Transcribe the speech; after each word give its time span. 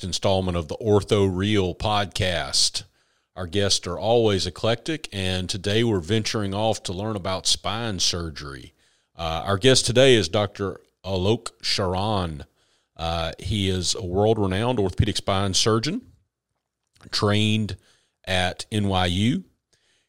next 0.00 0.06
installment 0.06 0.56
of 0.56 0.68
the 0.68 0.76
Ortho 0.76 1.28
Real 1.30 1.74
podcast. 1.74 2.84
Our 3.36 3.46
guests 3.46 3.86
are 3.86 3.98
always 3.98 4.46
eclectic, 4.46 5.10
and 5.12 5.46
today 5.46 5.84
we're 5.84 6.00
venturing 6.00 6.54
off 6.54 6.82
to 6.84 6.94
learn 6.94 7.16
about 7.16 7.46
spine 7.46 7.98
surgery. 7.98 8.72
Uh, 9.14 9.42
our 9.44 9.58
guest 9.58 9.84
today 9.84 10.14
is 10.14 10.30
Dr. 10.30 10.80
Alok 11.04 11.50
Sharan. 11.62 12.46
Uh, 12.96 13.32
he 13.38 13.68
is 13.68 13.94
a 13.94 14.02
world 14.02 14.38
renowned 14.38 14.78
orthopedic 14.80 15.18
spine 15.18 15.52
surgeon, 15.52 16.00
trained 17.10 17.76
at 18.24 18.64
NYU. 18.72 19.44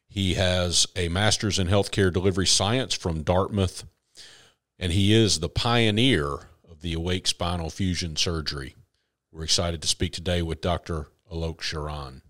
He 0.08 0.34
has 0.34 0.86
a 0.96 1.10
master's 1.10 1.58
in 1.58 1.68
healthcare 1.68 2.10
delivery 2.10 2.46
science 2.46 2.94
from 2.94 3.24
Dartmouth, 3.24 3.84
and 4.78 4.90
he 4.92 5.12
is 5.12 5.40
the 5.40 5.50
pioneer 5.50 6.48
of 6.70 6.80
the 6.80 6.94
awake 6.94 7.26
spinal 7.26 7.68
fusion 7.68 8.16
surgery. 8.16 8.74
We're 9.32 9.44
excited 9.44 9.80
to 9.80 9.88
speak 9.88 10.12
today 10.12 10.42
with 10.42 10.60
Dr. 10.60 11.08
Alok 11.32 11.60
Sharan. 11.60 12.20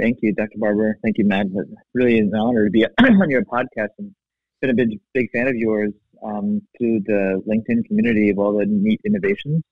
Thank 0.00 0.18
you, 0.20 0.34
Dr. 0.34 0.58
Barber. 0.58 0.98
Thank 1.00 1.16
you, 1.16 1.24
Matt. 1.24 1.46
It's 1.54 1.70
really 1.94 2.18
an 2.18 2.34
honor 2.34 2.64
to 2.64 2.70
be 2.72 2.84
on 3.00 3.30
your 3.30 3.44
podcast 3.44 3.90
and 3.98 4.12
been 4.60 4.70
a 4.70 4.74
big, 4.74 4.98
big 5.14 5.30
fan 5.30 5.46
of 5.46 5.54
yours 5.54 5.92
um, 6.24 6.60
through 6.76 7.02
the 7.06 7.40
LinkedIn 7.48 7.84
community 7.86 8.30
of 8.30 8.40
all 8.40 8.58
the 8.58 8.66
neat 8.66 9.00
innovations. 9.06 9.62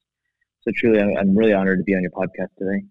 So 0.61 0.70
truly, 0.77 1.01
I'm, 1.01 1.16
I'm 1.16 1.37
really 1.37 1.53
honored 1.53 1.79
to 1.79 1.84
be 1.84 1.97
on 1.97 2.03
your 2.03 2.12
podcast 2.12 2.51
today. 2.56 2.84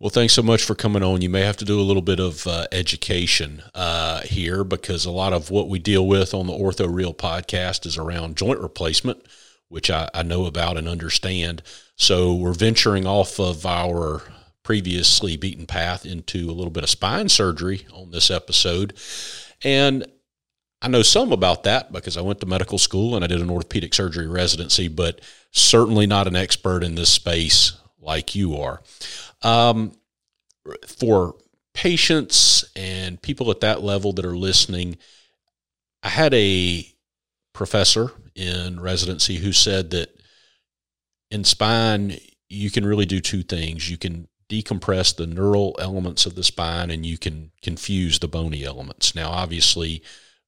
Well, 0.00 0.10
thanks 0.10 0.32
so 0.32 0.42
much 0.42 0.64
for 0.64 0.74
coming 0.74 1.04
on. 1.04 1.22
You 1.22 1.30
may 1.30 1.42
have 1.42 1.56
to 1.58 1.64
do 1.64 1.80
a 1.80 1.82
little 1.82 2.02
bit 2.02 2.18
of 2.18 2.48
uh, 2.48 2.66
education 2.72 3.62
uh, 3.76 4.22
here 4.22 4.64
because 4.64 5.04
a 5.04 5.12
lot 5.12 5.32
of 5.32 5.52
what 5.52 5.68
we 5.68 5.78
deal 5.78 6.04
with 6.04 6.34
on 6.34 6.48
the 6.48 6.52
Ortho 6.52 6.92
Real 6.92 7.14
podcast 7.14 7.86
is 7.86 7.96
around 7.96 8.36
joint 8.36 8.58
replacement, 8.58 9.24
which 9.68 9.88
I, 9.88 10.10
I 10.12 10.24
know 10.24 10.46
about 10.46 10.76
and 10.76 10.88
understand. 10.88 11.62
So 11.96 12.34
we're 12.34 12.52
venturing 12.52 13.06
off 13.06 13.38
of 13.38 13.64
our 13.64 14.22
previously 14.62 15.36
beaten 15.36 15.66
path 15.66 16.04
into 16.06 16.50
a 16.50 16.52
little 16.52 16.70
bit 16.70 16.82
of 16.82 16.90
spine 16.90 17.28
surgery 17.28 17.86
on 17.92 18.10
this 18.10 18.30
episode. 18.30 18.94
And 19.62 20.06
I 20.82 20.88
know 20.88 21.02
some 21.02 21.32
about 21.32 21.62
that 21.64 21.92
because 21.92 22.16
I 22.16 22.22
went 22.22 22.40
to 22.40 22.46
medical 22.46 22.78
school 22.78 23.14
and 23.14 23.24
I 23.24 23.28
did 23.28 23.40
an 23.40 23.50
orthopedic 23.50 23.94
surgery 23.94 24.26
residency, 24.26 24.88
but 24.88 25.20
certainly 25.50 26.06
not 26.06 26.26
an 26.26 26.36
expert 26.36 26.82
in 26.82 26.94
this 26.94 27.10
space 27.10 27.72
like 28.00 28.34
you 28.34 28.56
are. 28.56 28.82
Um, 29.42 29.92
for 30.86 31.36
patients 31.74 32.64
and 32.74 33.20
people 33.20 33.50
at 33.50 33.60
that 33.60 33.82
level 33.82 34.12
that 34.14 34.24
are 34.24 34.36
listening, 34.36 34.96
I 36.02 36.08
had 36.08 36.34
a 36.34 36.86
professor 37.52 38.10
in 38.34 38.80
residency 38.80 39.36
who 39.36 39.52
said 39.52 39.90
that 39.90 40.20
in 41.30 41.44
spine, 41.44 42.18
you 42.48 42.70
can 42.70 42.86
really 42.86 43.06
do 43.06 43.20
two 43.20 43.42
things. 43.42 43.90
You 43.90 43.98
can 43.98 44.28
decompress 44.48 45.14
the 45.14 45.26
neural 45.26 45.76
elements 45.78 46.26
of 46.26 46.34
the 46.34 46.44
spine 46.44 46.90
and 46.90 47.04
you 47.04 47.18
can 47.18 47.50
confuse 47.62 48.18
the 48.18 48.28
bony 48.28 48.64
elements. 48.64 49.14
Now, 49.14 49.30
obviously, 49.30 50.02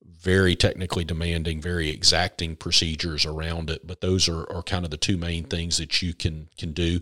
very 0.04 0.54
technically 0.54 1.04
demanding, 1.04 1.60
very 1.60 1.88
exacting 1.88 2.56
procedures 2.56 3.24
around 3.24 3.70
it, 3.70 3.86
but 3.86 4.00
those 4.00 4.28
are, 4.28 4.50
are 4.52 4.62
kind 4.62 4.84
of 4.84 4.90
the 4.90 4.96
two 4.96 5.16
main 5.16 5.44
things 5.44 5.78
that 5.78 6.02
you 6.02 6.14
can 6.14 6.48
can 6.58 6.72
do. 6.72 7.00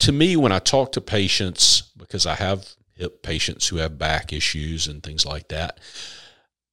To 0.00 0.12
me, 0.12 0.36
when 0.36 0.52
I 0.52 0.58
talk 0.58 0.92
to 0.92 1.00
patients, 1.00 1.92
because 1.96 2.26
I 2.26 2.34
have 2.34 2.74
hip 2.94 3.22
patients 3.22 3.68
who 3.68 3.76
have 3.76 3.98
back 3.98 4.32
issues 4.32 4.86
and 4.86 5.02
things 5.02 5.24
like 5.24 5.48
that, 5.48 5.80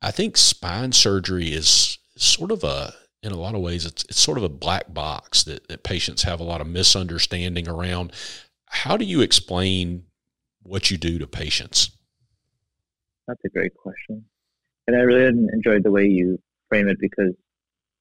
I 0.01 0.11
think 0.11 0.37
spine 0.37 0.91
surgery 0.91 1.53
is 1.53 1.97
sort 2.17 2.51
of 2.51 2.63
a 2.63 2.93
in 3.23 3.31
a 3.31 3.39
lot 3.39 3.55
of 3.55 3.61
ways 3.61 3.85
it's 3.85 4.03
it's 4.05 4.19
sort 4.19 4.37
of 4.37 4.43
a 4.43 4.49
black 4.49 4.93
box 4.93 5.43
that, 5.45 5.67
that 5.69 5.83
patients 5.83 6.23
have 6.23 6.39
a 6.39 6.43
lot 6.43 6.61
of 6.61 6.67
misunderstanding 6.67 7.67
around. 7.67 8.11
How 8.67 8.97
do 8.97 9.05
you 9.05 9.21
explain 9.21 10.03
what 10.61 10.91
you 10.91 10.97
do 10.97 11.17
to 11.19 11.27
patients? 11.27 11.91
That's 13.27 13.43
a 13.45 13.49
great 13.49 13.75
question. 13.75 14.25
And 14.87 14.97
I 14.97 15.01
really 15.01 15.27
enjoyed 15.53 15.83
the 15.83 15.91
way 15.91 16.05
you 16.05 16.39
frame 16.67 16.89
it 16.89 16.97
because, 16.99 17.33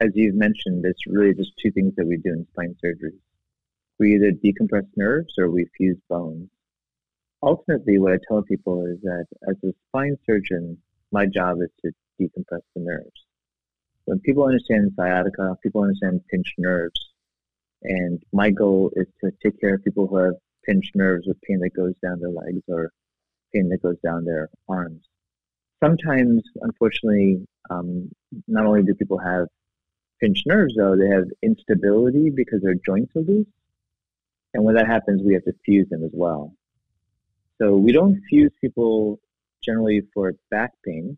as 0.00 0.10
you've 0.14 0.34
mentioned, 0.34 0.84
it's 0.84 1.06
really 1.06 1.34
just 1.34 1.52
two 1.62 1.70
things 1.70 1.94
that 1.96 2.06
we 2.06 2.16
do 2.16 2.32
in 2.32 2.46
spine 2.52 2.74
surgery. 2.80 3.14
We 4.00 4.16
either 4.16 4.32
decompress 4.32 4.86
nerves 4.96 5.34
or 5.38 5.48
we 5.50 5.66
fuse 5.76 5.98
bones. 6.08 6.48
Ultimately, 7.42 7.98
what 7.98 8.12
I 8.12 8.18
tell 8.26 8.42
people 8.42 8.86
is 8.86 9.00
that 9.02 9.26
as 9.48 9.56
a 9.64 9.72
spine 9.88 10.16
surgeon, 10.26 10.78
my 11.12 11.26
job 11.26 11.58
is 11.60 11.70
to 11.84 11.92
decompress 12.20 12.62
the 12.74 12.80
nerves. 12.80 13.12
When 14.04 14.20
people 14.20 14.44
understand 14.44 14.92
sciatica, 14.96 15.56
people 15.62 15.82
understand 15.82 16.20
pinched 16.30 16.54
nerves. 16.58 17.00
And 17.82 18.22
my 18.32 18.50
goal 18.50 18.90
is 18.96 19.06
to 19.22 19.32
take 19.42 19.60
care 19.60 19.74
of 19.74 19.84
people 19.84 20.06
who 20.06 20.16
have 20.16 20.34
pinched 20.64 20.94
nerves 20.94 21.26
with 21.26 21.40
pain 21.42 21.60
that 21.60 21.74
goes 21.74 21.94
down 22.02 22.20
their 22.20 22.30
legs 22.30 22.62
or 22.68 22.92
pain 23.52 23.68
that 23.70 23.82
goes 23.82 23.98
down 24.04 24.24
their 24.24 24.48
arms 24.68 25.02
sometimes, 25.82 26.42
unfortunately, 26.60 27.46
um, 27.70 28.10
not 28.46 28.66
only 28.66 28.82
do 28.82 28.94
people 28.94 29.18
have 29.18 29.48
pinched 30.20 30.46
nerves, 30.46 30.74
though, 30.76 30.96
they 30.96 31.08
have 31.08 31.24
instability 31.42 32.30
because 32.30 32.62
their 32.62 32.76
joints 32.86 33.14
are 33.16 33.22
loose. 33.22 33.46
And 34.54 34.64
when 34.64 34.74
that 34.76 34.86
happens, 34.86 35.22
we 35.22 35.34
have 35.34 35.44
to 35.44 35.54
fuse 35.64 35.88
them 35.88 36.04
as 36.04 36.10
well. 36.12 36.52
So 37.60 37.76
we 37.76 37.92
don't 37.92 38.20
fuse 38.28 38.52
people 38.60 39.18
generally 39.62 40.02
for 40.12 40.34
back 40.50 40.72
pain. 40.84 41.16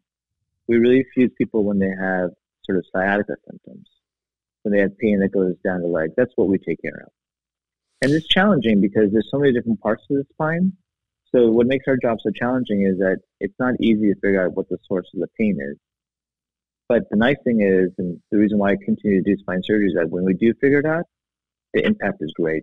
We 0.69 0.77
really 0.77 1.05
fuse 1.15 1.31
people 1.37 1.65
when 1.65 1.79
they 1.79 1.93
have 1.99 2.31
sort 2.65 2.79
of 2.79 2.85
sciatica 2.93 3.37
symptoms, 3.49 3.87
when 4.63 4.73
they 4.73 4.81
have 4.81 4.97
pain 4.99 5.21
that 5.21 5.33
goes 5.33 5.55
down 5.65 5.83
the 5.83 5.89
leg, 5.89 6.11
That's 6.17 6.33
what 6.37 6.49
we 6.49 6.59
take 6.59 6.81
care 6.83 7.03
of. 7.07 7.13
And 8.03 8.13
it's 8.13 8.29
challenging 8.29 8.81
because 8.81 9.13
there's 9.13 9.31
so 9.31 9.39
many 9.39 9.53
different 9.53 9.81
parts 9.81 10.05
of 10.11 10.17
the 10.17 10.25
spine 10.33 10.73
so 11.35 11.51
what 11.51 11.67
makes 11.67 11.87
our 11.89 11.97
job 11.97 12.19
so 12.23 12.31
challenging 12.31 12.83
is 12.83 12.99
that 12.99 13.19
it's 13.41 13.55
not 13.59 13.75
easy 13.81 14.13
to 14.13 14.21
figure 14.21 14.45
out 14.45 14.55
what 14.55 14.69
the 14.69 14.79
source 14.87 15.09
of 15.15 15.21
the 15.21 15.27
pain 15.39 15.59
is. 15.61 15.77
But 16.89 17.11
the 17.11 17.17
nice 17.17 17.39
thing 17.45 17.61
is, 17.61 17.91
and 17.99 18.21
the 18.31 18.39
reason 18.39 18.59
why 18.59 18.73
I 18.73 18.77
continue 18.77 19.23
to 19.23 19.35
do 19.35 19.37
spine 19.41 19.63
surgery 19.65 19.89
is 19.89 19.95
that 19.95 20.11
when 20.11 20.25
we 20.25 20.35
do 20.35 20.55
figure 20.61 20.79
it 20.79 20.87
out, 20.87 21.07
the 21.73 21.85
impact 21.85 22.19
is 22.21 22.33
great. 22.37 22.63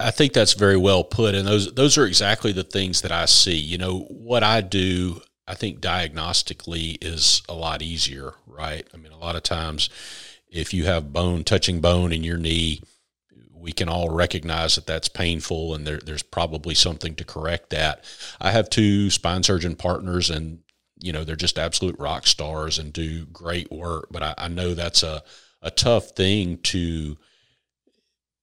I 0.00 0.10
think 0.10 0.32
that's 0.32 0.54
very 0.54 0.76
well 0.76 1.04
put, 1.04 1.34
and 1.34 1.46
those 1.46 1.72
those 1.74 1.98
are 1.98 2.06
exactly 2.06 2.52
the 2.52 2.62
things 2.62 3.02
that 3.02 3.10
I 3.10 3.24
see. 3.24 3.56
You 3.56 3.76
know, 3.76 4.00
what 4.08 4.44
I 4.44 4.60
do, 4.60 5.20
I 5.46 5.54
think 5.54 5.80
diagnostically 5.80 6.96
is 7.02 7.42
a 7.48 7.54
lot 7.54 7.82
easier, 7.82 8.34
right? 8.46 8.86
I 8.94 8.96
mean, 8.96 9.12
a 9.12 9.18
lot 9.18 9.36
of 9.36 9.42
times, 9.42 9.90
if 10.48 10.72
you 10.72 10.84
have 10.84 11.12
bone 11.12 11.44
touching 11.44 11.80
bone 11.80 12.12
in 12.12 12.24
your 12.24 12.38
knee, 12.38 12.80
we 13.52 13.72
can 13.72 13.88
all 13.88 14.10
recognize 14.10 14.74
that 14.74 14.86
that's 14.86 15.08
painful 15.08 15.74
and 15.74 15.86
there, 15.86 15.98
there's 15.98 16.22
probably 16.22 16.74
something 16.74 17.14
to 17.16 17.24
correct 17.24 17.70
that. 17.70 18.04
I 18.40 18.50
have 18.52 18.70
two 18.70 19.10
spine 19.10 19.42
surgeon 19.42 19.74
partners 19.74 20.30
and 20.30 20.60
you 21.00 21.12
know 21.12 21.24
they're 21.24 21.34
just 21.34 21.58
absolute 21.58 21.98
rock 21.98 22.26
stars 22.26 22.78
and 22.78 22.92
do 22.92 23.26
great 23.26 23.72
work, 23.72 24.08
but 24.10 24.22
I, 24.22 24.34
I 24.38 24.48
know 24.48 24.74
that's 24.74 25.02
a, 25.02 25.22
a 25.62 25.70
tough 25.70 26.10
thing 26.10 26.58
to 26.58 27.16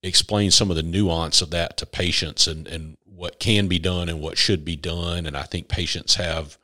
explain 0.04 0.52
some 0.52 0.70
of 0.70 0.76
the 0.76 0.84
nuance 0.84 1.42
of 1.42 1.52
that 1.52 1.78
to 1.78 1.86
patients 1.86 2.48
and, 2.48 2.68
and 2.68 2.98
what 3.06 3.40
can 3.40 3.68
be 3.68 3.78
done 3.78 4.10
and 4.10 4.20
what 4.20 4.38
should 4.38 4.66
be 4.66 4.76
done. 4.76 5.28
And 5.28 5.38
I 5.38 5.44
think 5.44 5.68
patients 5.68 6.16
have 6.16 6.58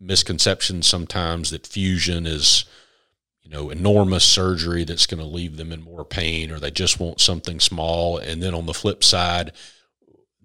misconceptions 0.00 0.86
sometimes 0.86 1.50
that 1.50 1.66
fusion 1.66 2.26
is 2.26 2.64
you 3.50 3.56
know, 3.56 3.70
enormous 3.70 4.24
surgery 4.24 4.84
that's 4.84 5.06
going 5.06 5.18
to 5.18 5.26
leave 5.26 5.56
them 5.56 5.72
in 5.72 5.82
more 5.82 6.04
pain, 6.04 6.52
or 6.52 6.60
they 6.60 6.70
just 6.70 7.00
want 7.00 7.20
something 7.20 7.58
small. 7.58 8.16
And 8.16 8.40
then 8.40 8.54
on 8.54 8.66
the 8.66 8.74
flip 8.74 9.02
side, 9.02 9.52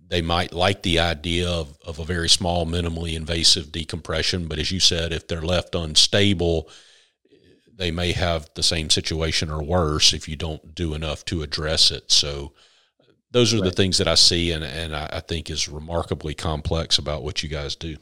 they 0.08 0.24
might 0.24 0.54
like 0.54 0.82
the 0.82 1.00
idea 1.00 1.48
of, 1.48 1.78
of 1.86 2.00
a 2.00 2.04
very 2.04 2.30
small, 2.30 2.66
minimally 2.66 3.16
invasive 3.16 3.72
decompression. 3.72 4.48
But 4.48 4.58
as 4.58 4.72
you 4.72 4.80
said, 4.80 5.14
if 5.14 5.28
they're 5.28 5.44
left 5.44 5.76
unstable, 5.76 6.68
they 7.76 7.92
may 7.92 8.12
have 8.14 8.50
the 8.56 8.64
same 8.64 8.90
situation 8.90 9.52
or 9.52 9.62
worse 9.62 10.12
if 10.12 10.28
you 10.28 10.36
don't 10.36 10.74
do 10.74 10.96
enough 10.96 11.26
to 11.26 11.44
address 11.44 11.92
it. 11.92 12.12
So 12.12 12.54
those 13.30 13.54
are 13.54 13.58
right. 13.58 13.66
the 13.66 13.72
things 13.72 14.00
that 14.00 14.08
I 14.08 14.16
see 14.16 14.52
and, 14.52 14.64
and 14.64 14.96
I, 14.96 15.10
I 15.14 15.20
think 15.20 15.52
is 15.52 15.70
remarkably 15.70 16.34
complex 16.34 16.98
about 16.98 17.22
what 17.22 17.44
you 17.44 17.50
guys 17.50 17.76
do. 17.76 17.98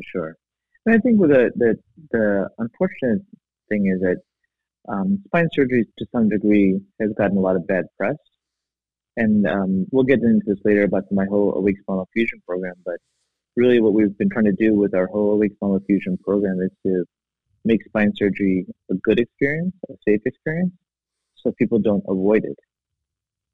For 0.00 0.18
sure. 0.18 0.36
And 0.86 0.94
I 0.94 0.98
think 0.98 1.20
with 1.20 1.30
the, 1.30 1.50
the, 1.56 1.78
the 2.10 2.48
unfortunate 2.58 3.22
thing 3.68 3.92
is 3.94 4.00
that 4.00 4.16
um, 4.88 5.22
spine 5.26 5.48
surgery, 5.52 5.86
to 5.98 6.06
some 6.10 6.28
degree, 6.28 6.80
has 7.00 7.10
gotten 7.18 7.36
a 7.36 7.40
lot 7.40 7.56
of 7.56 7.66
bad 7.66 7.84
press. 7.98 8.16
And 9.16 9.46
um, 9.46 9.86
we'll 9.90 10.04
get 10.04 10.20
into 10.20 10.44
this 10.46 10.58
later 10.64 10.84
about 10.84 11.04
my 11.10 11.26
whole 11.26 11.54
awake 11.54 11.78
spinal 11.80 12.08
fusion 12.14 12.40
program. 12.46 12.76
But 12.84 12.96
really, 13.56 13.80
what 13.80 13.92
we've 13.92 14.16
been 14.16 14.30
trying 14.30 14.46
to 14.46 14.52
do 14.52 14.74
with 14.74 14.94
our 14.94 15.06
whole 15.06 15.32
awake 15.32 15.52
spinal 15.56 15.80
fusion 15.86 16.16
program 16.24 16.60
is 16.62 16.70
to 16.86 17.04
make 17.66 17.84
spine 17.84 18.12
surgery 18.16 18.66
a 18.90 18.94
good 18.94 19.20
experience, 19.20 19.74
a 19.90 19.94
safe 20.08 20.22
experience, 20.24 20.72
so 21.36 21.52
people 21.52 21.78
don't 21.78 22.04
avoid 22.08 22.44
it. 22.44 22.58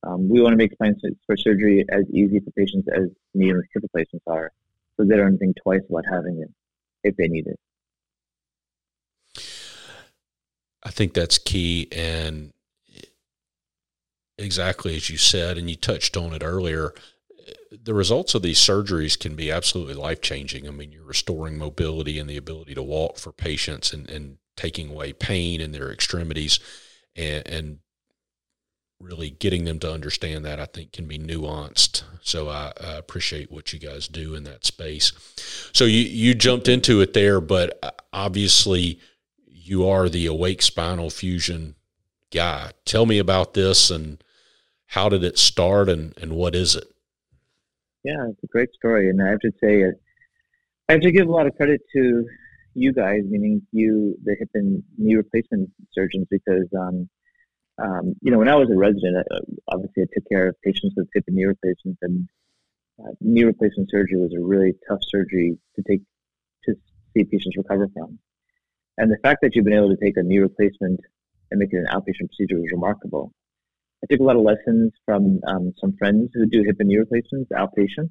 Um, 0.06 0.28
we 0.28 0.40
want 0.40 0.52
to 0.52 0.56
make 0.56 0.72
spine 0.74 0.94
surgery 1.36 1.84
as 1.90 2.04
easy 2.12 2.38
for 2.38 2.52
patients 2.52 2.86
as 2.94 3.08
knee 3.34 3.50
and 3.50 3.64
hip 3.74 3.82
replacements 3.82 4.24
are, 4.28 4.52
so 4.96 5.04
they 5.04 5.16
don't 5.16 5.38
think 5.38 5.56
twice 5.62 5.82
about 5.88 6.04
having 6.10 6.40
it 6.42 6.50
if 7.04 7.16
they 7.16 7.28
need 7.28 7.46
it. 7.46 7.58
I 10.82 10.90
think 10.90 11.14
that's 11.14 11.38
key. 11.38 11.88
And 11.92 12.52
exactly 14.38 14.96
as 14.96 15.10
you 15.10 15.16
said, 15.16 15.58
and 15.58 15.68
you 15.68 15.76
touched 15.76 16.16
on 16.16 16.32
it 16.32 16.42
earlier, 16.44 16.94
the 17.70 17.94
results 17.94 18.34
of 18.34 18.42
these 18.42 18.58
surgeries 18.58 19.18
can 19.18 19.34
be 19.34 19.50
absolutely 19.50 19.94
life 19.94 20.20
changing. 20.20 20.66
I 20.66 20.70
mean, 20.70 20.92
you're 20.92 21.04
restoring 21.04 21.58
mobility 21.58 22.18
and 22.18 22.28
the 22.28 22.36
ability 22.36 22.74
to 22.74 22.82
walk 22.82 23.18
for 23.18 23.32
patients 23.32 23.92
and, 23.92 24.08
and 24.10 24.38
taking 24.56 24.90
away 24.90 25.12
pain 25.12 25.60
in 25.60 25.72
their 25.72 25.92
extremities 25.92 26.58
and, 27.14 27.46
and 27.46 27.78
really 29.00 29.30
getting 29.30 29.64
them 29.64 29.78
to 29.80 29.92
understand 29.92 30.44
that 30.44 30.58
I 30.58 30.64
think 30.64 30.92
can 30.92 31.06
be 31.06 31.18
nuanced. 31.18 32.02
So 32.22 32.48
I, 32.48 32.72
I, 32.80 32.94
appreciate 32.94 33.52
what 33.52 33.72
you 33.72 33.78
guys 33.78 34.08
do 34.08 34.34
in 34.34 34.44
that 34.44 34.64
space. 34.64 35.12
So 35.72 35.84
you 35.84 36.00
you 36.00 36.34
jumped 36.34 36.66
into 36.66 37.00
it 37.00 37.12
there, 37.12 37.40
but 37.40 37.78
uh, 37.82 37.90
obviously 38.12 38.98
you 39.46 39.86
are 39.86 40.08
the 40.08 40.26
awake 40.26 40.62
spinal 40.62 41.10
fusion 41.10 41.74
guy. 42.32 42.70
Tell 42.84 43.06
me 43.06 43.18
about 43.18 43.54
this 43.54 43.90
and 43.90 44.22
how 44.86 45.08
did 45.08 45.24
it 45.24 45.38
start 45.38 45.88
and, 45.88 46.16
and 46.18 46.32
what 46.32 46.54
is 46.54 46.74
it? 46.74 46.84
Yeah, 48.04 48.28
it's 48.30 48.42
a 48.44 48.46
great 48.46 48.72
story, 48.72 49.10
and 49.10 49.20
I 49.20 49.30
have 49.30 49.40
to 49.40 49.50
say, 49.60 49.82
it. 49.82 50.00
I 50.88 50.92
have 50.92 51.00
to 51.00 51.10
give 51.10 51.26
a 51.26 51.32
lot 51.32 51.48
of 51.48 51.56
credit 51.56 51.80
to 51.94 52.24
you 52.74 52.92
guys, 52.92 53.22
meaning 53.28 53.62
you, 53.72 54.16
the 54.22 54.36
hip 54.38 54.48
and 54.54 54.82
knee 54.96 55.16
replacement 55.16 55.70
surgeons, 55.92 56.26
because 56.30 56.68
um, 56.78 57.08
um, 57.78 58.14
you 58.22 58.30
know 58.30 58.38
when 58.38 58.48
I 58.48 58.56
was 58.56 58.70
a 58.70 58.76
resident, 58.76 59.26
uh, 59.30 59.40
obviously 59.68 60.04
I 60.04 60.06
took 60.14 60.28
care 60.28 60.48
of 60.48 60.60
patients 60.62 60.94
with 60.96 61.08
hip 61.14 61.24
and 61.26 61.36
knee 61.36 61.44
replacements, 61.44 61.98
and 62.02 62.28
uh, 63.02 63.12
knee 63.20 63.44
replacement 63.44 63.90
surgery 63.90 64.18
was 64.18 64.32
a 64.34 64.42
really 64.42 64.74
tough 64.88 65.00
surgery 65.08 65.58
to 65.76 65.82
take 65.82 66.02
to 66.64 66.74
see 67.14 67.24
patients 67.24 67.56
recover 67.56 67.88
from. 67.94 68.18
And 68.98 69.10
the 69.10 69.18
fact 69.22 69.40
that 69.42 69.54
you've 69.54 69.66
been 69.66 69.74
able 69.74 69.94
to 69.94 70.02
take 70.02 70.16
a 70.16 70.22
knee 70.22 70.38
replacement 70.38 71.00
and 71.50 71.60
make 71.60 71.72
it 71.72 71.76
an 71.76 71.86
outpatient 71.86 72.28
procedure 72.28 72.58
was 72.58 72.72
remarkable. 72.72 73.32
I 74.02 74.06
took 74.10 74.20
a 74.20 74.24
lot 74.24 74.36
of 74.36 74.42
lessons 74.42 74.92
from 75.04 75.40
um, 75.46 75.74
some 75.78 75.96
friends 75.98 76.30
who 76.34 76.46
do 76.46 76.62
hip 76.62 76.76
and 76.80 76.88
knee 76.88 76.98
replacements 76.98 77.50
outpatient 77.52 78.10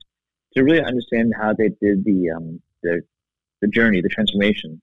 to 0.56 0.64
really 0.64 0.84
understand 0.84 1.34
how 1.40 1.54
they 1.54 1.70
did 1.82 2.04
the 2.06 2.30
um, 2.36 2.62
the, 2.84 3.02
the 3.62 3.68
journey, 3.68 4.02
the 4.02 4.10
transformation. 4.10 4.82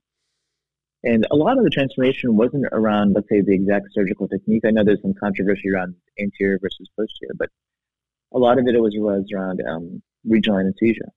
And 1.05 1.27
a 1.31 1.37
lot 1.37 1.59
of 1.59 1.65
the 1.65 1.71
transformation 1.71 2.37
wasn't 2.37 2.67
around, 2.71 3.15
let's 3.15 3.29
say, 3.29 3.41
the 3.41 3.55
exact 3.55 3.89
surgical 3.93 4.29
technique. 4.29 4.63
I 4.65 4.71
know 4.71 4.85
there's 4.85 5.03
some 5.03 5.15
controversy 5.15 5.71
around 5.71 5.97
anterior 6.21 6.59
versus 6.63 6.89
posterior, 6.97 7.33
but 7.37 7.51
a 8.33 8.39
lot 8.39 8.59
of 8.59 8.67
it 8.67 8.81
was, 8.81 8.95
was 8.97 9.27
around 9.35 9.61
um, 9.69 10.03
regional 10.25 10.61
anesthesia. 10.61 11.11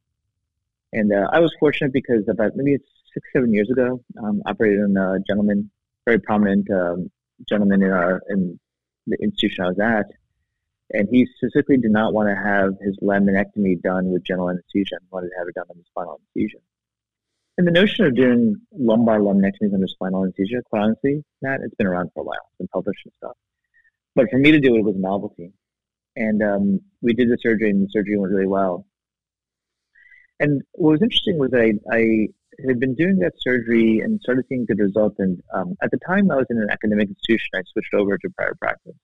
And 0.92 1.14
uh, 1.14 1.28
I 1.32 1.40
was 1.40 1.54
fortunate 1.60 1.94
because 1.94 2.28
about 2.28 2.56
maybe 2.56 2.78
six, 3.14 3.28
seven 3.34 3.54
years 3.54 3.70
ago, 3.70 4.02
um, 4.24 4.42
operated 4.46 4.82
on 4.82 4.98
a 4.98 5.20
gentleman, 5.28 5.70
very 6.06 6.20
prominent 6.20 6.70
um, 6.72 7.12
gentleman 7.48 7.84
in 7.84 7.92
our 7.92 8.22
in 8.30 8.60
the 9.08 9.18
institution 9.22 9.66
I 9.66 9.68
was 9.68 9.80
at, 9.80 10.06
and 10.92 11.08
he 11.10 11.28
specifically 11.38 11.78
did 11.78 11.92
not 11.92 12.14
want 12.14 12.30
to 12.30 12.36
have 12.36 12.74
his 12.82 12.98
laminectomy 13.02 13.82
done 13.82 14.12
with 14.12 14.24
general 14.24 14.50
anesthesia. 14.50 14.96
He 15.02 15.08
wanted 15.12 15.30
to 15.30 15.36
have 15.38 15.48
it 15.48 15.56
done 15.56 15.66
under 15.70 15.84
spinal 15.86 16.22
anesthesia. 16.22 16.58
And 17.58 17.66
the 17.66 17.72
notion 17.72 18.06
of 18.06 18.16
doing 18.16 18.58
lumbar 18.78 19.20
laminectomies 19.20 19.74
under 19.74 19.88
spinal 19.88 20.24
anesthesia, 20.24 20.62
quite 20.70 20.82
honestly, 20.82 21.24
Matt, 21.42 21.62
it's 21.64 21.76
been 21.76 21.88
around 21.88 22.10
for 22.14 22.22
a 22.22 22.24
while. 22.24 22.50
It's 22.50 22.58
been 22.58 22.68
published 22.68 23.06
and 23.06 23.14
stuff. 23.18 23.38
But 24.14 24.30
for 24.30 24.38
me 24.38 24.52
to 24.52 24.60
do 24.60 24.76
it 24.76 24.84
was 24.84 24.96
a 24.96 25.00
novelty. 25.00 25.54
And 26.18 26.44
um, 26.44 26.82
we 27.02 27.14
did 27.14 27.30
the 27.30 27.38
surgery, 27.42 27.70
and 27.70 27.84
the 27.84 27.90
surgery 27.92 28.18
went 28.18 28.34
really 28.34 28.48
well. 28.48 28.86
And 30.40 30.62
what 30.74 30.92
was 30.92 31.02
interesting 31.02 31.38
was 31.38 31.52
I, 31.54 31.74
I 31.94 32.28
had 32.68 32.80
been 32.80 32.96
doing 32.96 33.20
that 33.20 33.34
surgery 33.38 34.00
and 34.00 34.20
started 34.22 34.46
seeing 34.50 34.66
good 34.66 34.80
results. 34.80 35.16
And 35.20 35.42
um, 35.54 35.76
at 35.82 35.92
the 35.92 36.00
time, 36.06 36.32
I 36.32 36.36
was 36.36 36.48
in 36.50 36.58
an 36.58 36.70
academic 36.70 37.08
institution. 37.08 37.50
I 37.56 37.62
switched 37.72 37.94
over 37.94 38.18
to 38.18 38.30
private 38.38 38.60
practice. 38.60 38.96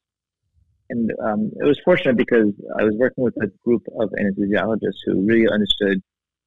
And 0.90 1.10
um, 1.24 1.52
it 1.58 1.64
was 1.64 1.80
fortunate 1.86 2.18
because 2.18 2.52
I 2.78 2.84
was 2.84 2.96
working 2.98 3.24
with 3.24 3.36
a 3.42 3.48
group 3.64 3.84
of 3.98 4.10
anesthesiologists 4.20 5.00
who 5.06 5.26
really 5.26 5.48
understood 5.48 6.02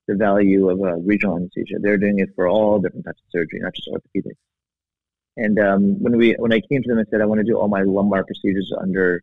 the 0.06 0.14
value 0.14 0.68
of 0.70 0.80
uh, 0.80 0.96
regional 0.96 1.36
anesthesia. 1.36 1.76
They're 1.80 1.98
doing 1.98 2.18
it 2.18 2.30
for 2.34 2.48
all 2.48 2.78
different 2.78 3.06
types 3.06 3.20
of 3.20 3.30
surgery, 3.30 3.60
not 3.60 3.74
just 3.74 3.88
orthopedics. 3.88 4.36
And 5.36 5.58
um, 5.58 6.02
when 6.02 6.16
we 6.16 6.34
when 6.34 6.52
I 6.52 6.60
came 6.60 6.82
to 6.82 6.88
them 6.88 6.98
and 6.98 7.08
said 7.10 7.20
I 7.20 7.26
want 7.26 7.40
to 7.40 7.44
do 7.44 7.58
all 7.58 7.68
my 7.68 7.82
lumbar 7.82 8.24
procedures 8.24 8.72
under 8.80 9.22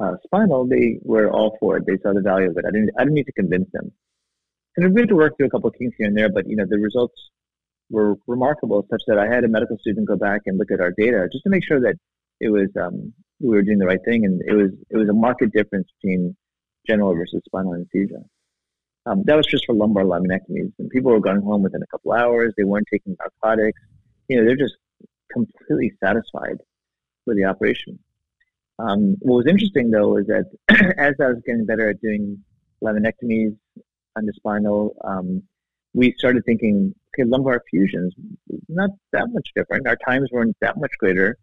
uh, 0.00 0.14
spinal, 0.24 0.66
they 0.66 0.98
were 1.02 1.30
all 1.30 1.56
for 1.58 1.76
it. 1.78 1.84
They 1.86 1.98
saw 1.98 2.12
the 2.12 2.20
value 2.20 2.50
of 2.50 2.56
it. 2.56 2.64
I 2.66 2.70
didn't 2.70 2.90
I 2.98 3.02
didn't 3.02 3.14
need 3.14 3.26
to 3.26 3.32
convince 3.32 3.70
them. 3.72 3.92
And 4.76 4.94
we 4.94 5.00
had 5.00 5.08
to 5.08 5.16
work 5.16 5.36
through 5.36 5.46
a 5.46 5.50
couple 5.50 5.68
of 5.68 5.74
kinks 5.78 5.96
here 5.98 6.06
and 6.06 6.16
there, 6.16 6.30
but 6.30 6.46
you 6.48 6.56
know 6.56 6.64
the 6.68 6.78
results 6.78 7.14
were 7.90 8.16
remarkable, 8.26 8.86
such 8.90 9.02
that 9.06 9.18
I 9.18 9.26
had 9.26 9.44
a 9.44 9.48
medical 9.48 9.76
student 9.78 10.08
go 10.08 10.16
back 10.16 10.42
and 10.46 10.58
look 10.58 10.70
at 10.70 10.80
our 10.80 10.92
data 10.96 11.28
just 11.30 11.44
to 11.44 11.50
make 11.50 11.64
sure 11.64 11.80
that 11.80 11.96
it 12.40 12.48
was 12.48 12.68
um, 12.80 13.12
we 13.40 13.50
were 13.50 13.62
doing 13.62 13.78
the 13.78 13.86
right 13.86 14.02
thing, 14.04 14.24
and 14.24 14.40
it 14.46 14.54
was 14.54 14.70
it 14.90 14.96
was 14.96 15.08
a 15.08 15.12
marked 15.12 15.44
difference 15.52 15.88
between 16.00 16.36
general 16.86 17.14
versus 17.14 17.42
spinal 17.46 17.74
anesthesia. 17.74 18.22
Um, 19.06 19.22
that 19.26 19.36
was 19.36 19.46
just 19.46 19.66
for 19.66 19.74
lumbar 19.74 20.04
laminectomies, 20.04 20.72
and 20.78 20.90
people 20.90 21.10
were 21.10 21.20
going 21.20 21.40
home 21.42 21.62
within 21.62 21.82
a 21.82 21.86
couple 21.86 22.12
hours. 22.12 22.54
They 22.56 22.64
weren't 22.64 22.86
taking 22.90 23.16
narcotics. 23.18 23.80
You 24.28 24.38
know, 24.38 24.46
they're 24.46 24.56
just 24.56 24.76
completely 25.32 25.92
satisfied 26.02 26.58
with 27.26 27.36
the 27.36 27.44
operation. 27.44 27.98
Um, 28.78 29.16
what 29.20 29.36
was 29.36 29.46
interesting 29.46 29.90
though 29.90 30.16
is 30.16 30.26
that 30.26 30.44
as 30.98 31.14
I 31.20 31.28
was 31.28 31.42
getting 31.46 31.66
better 31.66 31.88
at 31.90 32.00
doing 32.00 32.42
laminectomies 32.82 33.56
under 34.16 34.32
spinal, 34.32 34.96
um, 35.04 35.42
we 35.94 36.14
started 36.18 36.44
thinking, 36.44 36.94
okay, 37.14 37.28
lumbar 37.28 37.62
fusions, 37.70 38.14
not 38.68 38.90
that 39.12 39.28
much 39.30 39.50
different. 39.54 39.86
Our 39.86 39.96
times 39.96 40.30
weren't 40.32 40.56
that 40.60 40.78
much 40.78 40.92
greater. 40.98 41.36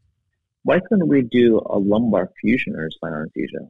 Why 0.63 0.79
couldn't 0.79 1.07
we 1.07 1.21
do 1.21 1.61
a 1.65 1.77
lumbar 1.77 2.29
fusion 2.41 2.75
or 2.75 2.87
a 2.87 2.91
spinal 2.91 3.19
anesthesia? 3.19 3.69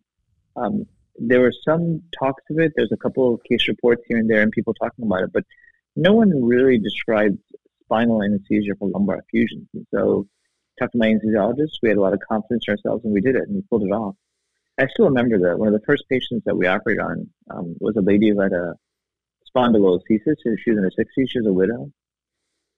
Um, 0.56 0.86
there 1.20 1.42
were 1.42 1.54
some 1.66 2.02
talks 2.18 2.44
of 2.50 2.60
it. 2.60 2.74
There's 2.76 2.92
a 2.92 2.98
couple 2.98 3.34
of 3.34 3.44
case 3.44 3.68
reports 3.68 4.04
here 4.08 4.18
and 4.18 4.30
there 4.30 4.42
and 4.42 4.52
people 4.52 4.74
talking 4.74 5.06
about 5.06 5.24
it, 5.24 5.34
but 5.34 5.44
no 5.96 6.14
one 6.14 6.44
really 6.44 6.78
describes 6.78 7.38
spinal 7.84 8.24
anesthesia 8.24 8.74
for 8.78 8.90
lumbar 8.90 9.24
fusions. 9.30 9.68
And 9.74 9.86
so 9.94 10.28
talked 10.80 10.94
to 10.94 10.98
my 10.98 11.08
anesthesiologist. 11.08 11.80
We 11.82 11.90
had 11.90 11.98
a 11.98 12.02
lot 12.02 12.14
of 12.14 12.20
confidence 12.28 12.66
in 12.68 12.74
ourselves 12.74 13.04
and 13.04 13.14
we 13.14 13.22
did 13.22 13.36
it 13.36 13.44
and 13.44 13.56
we 13.56 13.62
pulled 13.70 13.84
it 13.84 13.92
off. 13.92 14.16
I 14.80 14.88
still 14.88 15.06
remember 15.06 15.38
that 15.40 15.60
one 15.60 15.68
of 15.68 15.74
the 15.74 15.86
first 15.86 16.04
patients 16.10 16.44
that 16.46 16.56
we 16.56 16.66
operated 16.66 17.04
on 17.04 17.30
um, 17.50 17.76
was 17.80 17.98
a 17.98 18.02
lady 18.02 18.30
who 18.30 18.40
had 18.40 18.54
a 18.54 18.76
spondylolisthesis. 19.54 20.36
She 20.64 20.72
was 20.72 20.78
in 20.78 20.84
her 20.84 20.92
60s. 20.98 21.30
She 21.30 21.40
was 21.40 21.48
a 21.48 21.54
widow. 21.54 21.92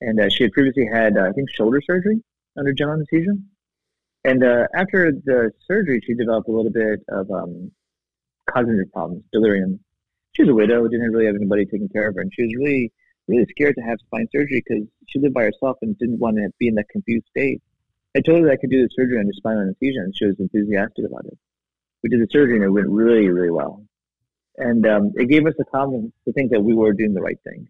And 0.01 0.19
uh, 0.19 0.29
she 0.29 0.43
had 0.43 0.51
previously 0.51 0.89
had, 0.91 1.15
uh, 1.15 1.29
I 1.29 1.31
think, 1.31 1.49
shoulder 1.51 1.79
surgery 1.79 2.23
under 2.57 2.73
general 2.73 2.97
anesthesia. 2.97 3.33
And 4.23 4.43
uh, 4.43 4.67
after 4.75 5.11
the 5.11 5.51
surgery, 5.67 6.01
she 6.03 6.15
developed 6.15 6.47
a 6.47 6.51
little 6.51 6.71
bit 6.71 7.01
of 7.09 7.29
um, 7.29 7.71
cognitive 8.49 8.91
problems, 8.91 9.23
delirium. 9.31 9.79
She 10.33 10.43
was 10.43 10.49
a 10.49 10.55
widow, 10.55 10.87
didn't 10.87 11.11
really 11.11 11.25
have 11.25 11.35
anybody 11.35 11.65
taking 11.65 11.89
care 11.89 12.07
of 12.07 12.15
her. 12.15 12.21
And 12.21 12.31
she 12.33 12.43
was 12.43 12.53
really, 12.57 12.91
really 13.27 13.45
scared 13.49 13.75
to 13.75 13.81
have 13.81 13.99
spine 13.99 14.27
surgery 14.33 14.63
because 14.65 14.87
she 15.07 15.19
lived 15.19 15.33
by 15.33 15.43
herself 15.43 15.77
and 15.81 15.97
didn't 15.97 16.19
want 16.19 16.37
to 16.37 16.49
be 16.57 16.67
in 16.67 16.75
that 16.75 16.89
confused 16.89 17.25
state. 17.29 17.61
I 18.15 18.21
told 18.21 18.39
her 18.39 18.45
that 18.45 18.53
I 18.53 18.57
could 18.57 18.69
do 18.69 18.81
the 18.81 18.89
surgery 18.95 19.19
under 19.19 19.33
spinal 19.33 19.61
anesthesia, 19.61 19.99
and 19.99 20.13
she 20.15 20.25
was 20.25 20.39
enthusiastic 20.39 21.05
about 21.05 21.25
it. 21.25 21.37
We 22.03 22.09
did 22.09 22.21
the 22.21 22.27
surgery, 22.31 22.55
and 22.55 22.65
it 22.65 22.69
went 22.69 22.89
really, 22.89 23.29
really 23.29 23.51
well 23.51 23.83
and 24.57 24.85
um, 24.87 25.11
it 25.15 25.29
gave 25.29 25.45
us 25.47 25.53
the 25.57 25.65
confidence 25.65 26.13
to 26.25 26.33
think 26.33 26.51
that 26.51 26.61
we 26.61 26.73
were 26.73 26.93
doing 26.93 27.13
the 27.13 27.21
right 27.21 27.39
thing. 27.43 27.67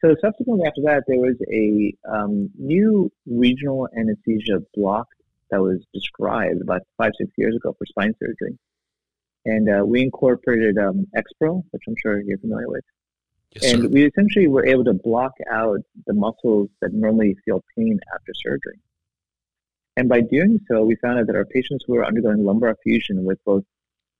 So 0.00 0.14
subsequently 0.20 0.66
after 0.66 0.82
that, 0.82 1.04
there 1.06 1.18
was 1.18 1.36
a 1.50 1.94
um, 2.10 2.50
new 2.58 3.10
regional 3.26 3.88
anesthesia 3.96 4.58
block 4.74 5.06
that 5.50 5.62
was 5.62 5.84
described 5.94 6.60
about 6.60 6.82
five, 6.98 7.12
six 7.18 7.30
years 7.38 7.56
ago 7.56 7.74
for 7.78 7.86
spine 7.86 8.12
surgery. 8.20 8.58
And 9.46 9.68
uh, 9.68 9.84
we 9.84 10.02
incorporated 10.02 10.78
um, 10.78 11.06
Exparel, 11.16 11.64
which 11.70 11.82
I'm 11.86 11.96
sure 12.00 12.20
you're 12.20 12.38
familiar 12.38 12.68
with. 12.68 12.84
Yes, 13.54 13.72
and 13.72 13.82
sir. 13.82 13.88
we 13.88 14.06
essentially 14.06 14.48
were 14.48 14.66
able 14.66 14.84
to 14.84 14.94
block 14.94 15.32
out 15.50 15.80
the 16.06 16.14
muscles 16.14 16.70
that 16.80 16.92
normally 16.92 17.36
feel 17.44 17.62
pain 17.76 18.00
after 18.14 18.32
surgery. 18.34 18.80
And 19.96 20.08
by 20.08 20.22
doing 20.22 20.60
so, 20.68 20.82
we 20.82 20.96
found 20.96 21.20
out 21.20 21.26
that 21.28 21.36
our 21.36 21.44
patients 21.44 21.84
who 21.86 21.94
were 21.94 22.04
undergoing 22.04 22.44
lumbar 22.44 22.76
fusion 22.82 23.24
with 23.24 23.38
both 23.44 23.62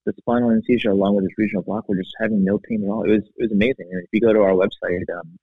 the 0.06 0.12
spinal 0.18 0.50
anesthesia 0.50 0.92
along 0.92 1.16
with 1.16 1.24
this 1.24 1.38
regional 1.38 1.62
block 1.62 1.88
were 1.88 1.96
just 1.96 2.14
having 2.20 2.44
no 2.44 2.58
pain 2.58 2.84
at 2.84 2.90
all. 2.90 3.02
It 3.04 3.10
was 3.10 3.22
it 3.36 3.42
was 3.42 3.52
amazing. 3.52 3.88
And 3.90 4.02
if 4.02 4.08
you 4.12 4.20
go 4.20 4.32
to 4.32 4.40
our 4.42 4.52
website, 4.52 5.02
um, 5.18 5.38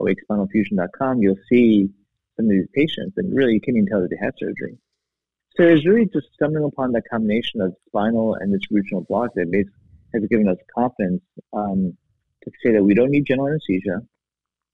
awakespinalfusion.com, 0.00 1.22
you'll 1.22 1.36
see 1.48 1.90
some 2.36 2.46
of 2.46 2.50
these 2.50 2.66
patients, 2.74 3.16
and 3.16 3.34
really 3.34 3.54
you 3.54 3.60
can't 3.60 3.76
even 3.76 3.88
tell 3.88 4.00
that 4.00 4.10
they 4.10 4.16
had 4.16 4.34
surgery. 4.38 4.78
So 5.56 5.62
it's 5.62 5.86
really 5.86 6.06
just 6.12 6.26
stumbling 6.34 6.64
upon 6.64 6.92
that 6.92 7.08
combination 7.10 7.62
of 7.62 7.74
spinal 7.88 8.34
and 8.34 8.52
this 8.52 8.60
regional 8.70 9.02
block 9.02 9.30
that 9.36 9.64
has 10.12 10.22
given 10.28 10.48
us 10.48 10.58
confidence 10.74 11.22
um, 11.54 11.96
to 12.44 12.50
say 12.62 12.72
that 12.72 12.84
we 12.84 12.94
don't 12.94 13.10
need 13.10 13.24
general 13.24 13.48
anesthesia. 13.48 14.02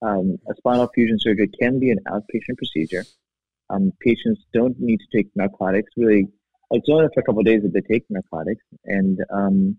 Um, 0.03 0.39
a 0.51 0.55
spinal 0.57 0.89
fusion 0.93 1.19
surgery 1.21 1.49
can 1.61 1.79
be 1.79 1.91
an 1.91 2.01
outpatient 2.09 2.57
procedure. 2.57 3.05
Um, 3.71 3.93
patients 4.01 4.43
don't 4.53 4.79
need 4.81 4.99
to 4.99 5.17
take 5.17 5.29
narcotics. 5.37 5.93
Really, 5.97 6.27
it's 6.73 6.89
only 6.89 7.07
for 7.15 7.21
a 7.21 7.23
couple 7.23 7.41
of 7.41 7.47
days 7.47 7.63
that 7.63 7.73
they 7.73 7.81
take 7.81 8.05
narcotics, 8.11 8.65
and 8.85 9.19
um, 9.31 9.77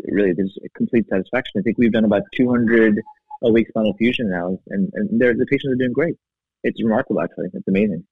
really 0.00 0.32
there's 0.32 0.56
complete 0.74 1.06
satisfaction. 1.10 1.60
I 1.60 1.62
think 1.62 1.76
we've 1.76 1.92
done 1.92 2.06
about 2.06 2.22
200 2.34 2.98
awake 3.42 3.68
spinal 3.68 3.94
fusion 3.98 4.30
now, 4.30 4.58
and, 4.68 4.90
and 4.94 5.20
the 5.20 5.46
patients 5.50 5.72
are 5.72 5.76
doing 5.76 5.92
great. 5.92 6.16
It's 6.62 6.82
remarkable, 6.82 7.20
actually. 7.20 7.48
It's 7.52 7.68
amazing. 7.68 8.04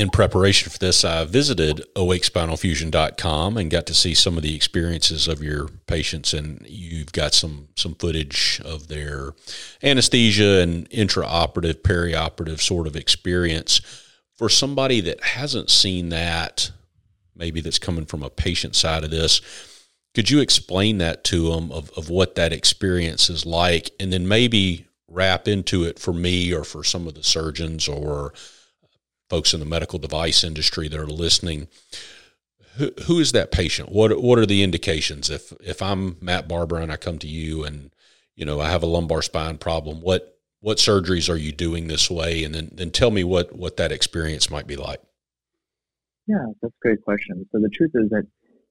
In 0.00 0.08
preparation 0.08 0.70
for 0.70 0.78
this, 0.78 1.04
I 1.04 1.26
visited 1.26 1.84
awakespinalfusion.com 1.94 3.58
and 3.58 3.70
got 3.70 3.84
to 3.84 3.92
see 3.92 4.14
some 4.14 4.38
of 4.38 4.42
the 4.42 4.56
experiences 4.56 5.28
of 5.28 5.42
your 5.42 5.68
patients. 5.86 6.32
And 6.32 6.64
you've 6.66 7.12
got 7.12 7.34
some, 7.34 7.68
some 7.76 7.94
footage 7.96 8.62
of 8.64 8.88
their 8.88 9.34
anesthesia 9.82 10.62
and 10.62 10.88
intraoperative, 10.88 11.82
perioperative 11.82 12.60
sort 12.60 12.86
of 12.86 12.96
experience. 12.96 13.82
For 14.38 14.48
somebody 14.48 15.02
that 15.02 15.22
hasn't 15.22 15.68
seen 15.68 16.08
that, 16.08 16.70
maybe 17.36 17.60
that's 17.60 17.78
coming 17.78 18.06
from 18.06 18.22
a 18.22 18.30
patient 18.30 18.76
side 18.76 19.04
of 19.04 19.10
this, 19.10 19.42
could 20.14 20.30
you 20.30 20.40
explain 20.40 20.96
that 20.98 21.24
to 21.24 21.50
them 21.50 21.70
of, 21.70 21.90
of 21.90 22.08
what 22.08 22.36
that 22.36 22.54
experience 22.54 23.28
is 23.28 23.44
like? 23.44 23.90
And 24.00 24.10
then 24.10 24.26
maybe 24.26 24.86
wrap 25.08 25.46
into 25.46 25.84
it 25.84 25.98
for 25.98 26.14
me 26.14 26.54
or 26.54 26.64
for 26.64 26.84
some 26.84 27.06
of 27.06 27.12
the 27.12 27.22
surgeons 27.22 27.86
or 27.86 28.32
folks 29.30 29.54
in 29.54 29.60
the 29.60 29.66
medical 29.66 29.98
device 29.98 30.44
industry 30.44 30.88
that 30.88 31.00
are 31.00 31.06
listening. 31.06 31.68
Who, 32.76 32.90
who 33.06 33.18
is 33.20 33.32
that 33.32 33.52
patient? 33.52 33.90
What 33.90 34.20
what 34.22 34.38
are 34.38 34.46
the 34.46 34.62
indications? 34.62 35.30
If 35.30 35.52
if 35.60 35.80
I'm 35.80 36.16
Matt 36.20 36.48
Barber 36.48 36.78
and 36.78 36.92
I 36.92 36.96
come 36.96 37.18
to 37.20 37.28
you 37.28 37.64
and 37.64 37.90
you 38.36 38.44
know 38.44 38.60
I 38.60 38.70
have 38.70 38.82
a 38.82 38.86
lumbar 38.86 39.22
spine 39.22 39.56
problem, 39.56 40.00
what 40.02 40.36
what 40.60 40.76
surgeries 40.76 41.32
are 41.32 41.36
you 41.36 41.52
doing 41.52 41.86
this 41.86 42.10
way? 42.10 42.44
And 42.44 42.54
then 42.54 42.70
then 42.72 42.90
tell 42.90 43.10
me 43.10 43.24
what 43.24 43.56
what 43.56 43.76
that 43.78 43.92
experience 43.92 44.50
might 44.50 44.66
be 44.66 44.76
like. 44.76 45.00
Yeah, 46.26 46.46
that's 46.60 46.74
a 46.74 46.82
great 46.82 47.02
question. 47.02 47.46
So 47.50 47.58
the 47.58 47.70
truth 47.70 47.92
is 47.94 48.10
that 48.10 48.26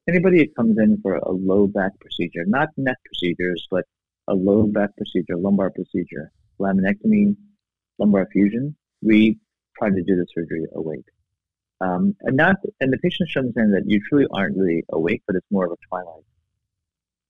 anybody 0.07 0.39
who 0.39 0.53
comes 0.53 0.77
in 0.77 0.99
for 1.01 1.15
a 1.15 1.31
low 1.31 1.67
back 1.67 1.99
procedure, 1.99 2.45
not 2.45 2.69
neck 2.77 2.97
procedures, 3.05 3.67
but 3.69 3.85
a 4.27 4.33
low 4.33 4.63
back 4.63 4.95
procedure, 4.95 5.35
lumbar 5.35 5.71
procedure, 5.71 6.31
laminectomy, 6.59 7.35
lumbar 7.97 8.27
fusion, 8.31 8.75
we 9.01 9.39
try 9.79 9.89
to 9.89 10.03
do 10.03 10.15
the 10.15 10.27
surgery 10.36 10.65
awake. 10.75 11.05
Um, 11.81 12.15
and 12.21 12.36
not, 12.36 12.57
and 12.81 12.91
the 12.91 12.98
patients 12.98 13.31
should 13.31 13.39
understand 13.39 13.74
that 13.74 13.83
you 13.86 14.01
truly 14.07 14.27
aren't 14.33 14.57
really 14.57 14.83
awake, 14.91 15.24
but 15.25 15.38
it's 15.38 15.48
more 15.50 15.65
of 15.65 15.71
a 15.71 15.77
twilight. 15.88 16.24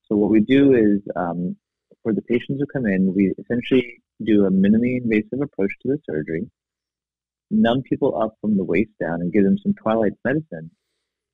So 0.08 0.16
what 0.16 0.32
we 0.32 0.40
do 0.40 0.74
is, 0.74 1.02
um, 1.16 1.56
for 2.02 2.14
the 2.14 2.24
patients 2.24 2.60
who 2.60 2.66
come 2.66 2.88
in, 2.88 3.14
we 3.14 3.32
essentially 3.38 4.02
do 4.24 4.46
a 4.46 4.52
minimally 4.52 4.98
invasive 5.04 5.42
approach 5.42 5.72
to 5.82 5.90
the 5.90 6.00
surgery, 6.10 6.50
numb 7.52 7.84
people 7.84 8.20
up 8.20 8.34
from 8.42 8.58
the 8.58 8.64
waist 8.64 8.92
down, 9.00 9.22
and 9.22 9.32
give 9.32 9.44
them 9.44 9.58
some 9.60 9.74
twilight 9.74 10.14
medicine, 10.26 10.72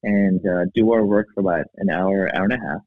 and 0.03 0.45
uh, 0.45 0.65
do 0.73 0.91
our 0.91 1.05
work 1.05 1.27
for 1.33 1.39
about 1.39 1.67
an 1.77 1.89
hour, 1.89 2.29
hour 2.35 2.43
and 2.43 2.53
a 2.53 2.57
half. 2.57 2.81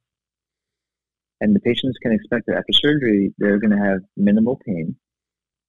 And 1.40 1.54
the 1.54 1.60
patients 1.60 1.96
can 2.02 2.12
expect 2.12 2.46
that 2.46 2.56
after 2.56 2.72
surgery, 2.72 3.32
they're 3.38 3.58
going 3.58 3.76
to 3.76 3.82
have 3.82 4.00
minimal 4.16 4.60
pain 4.66 4.96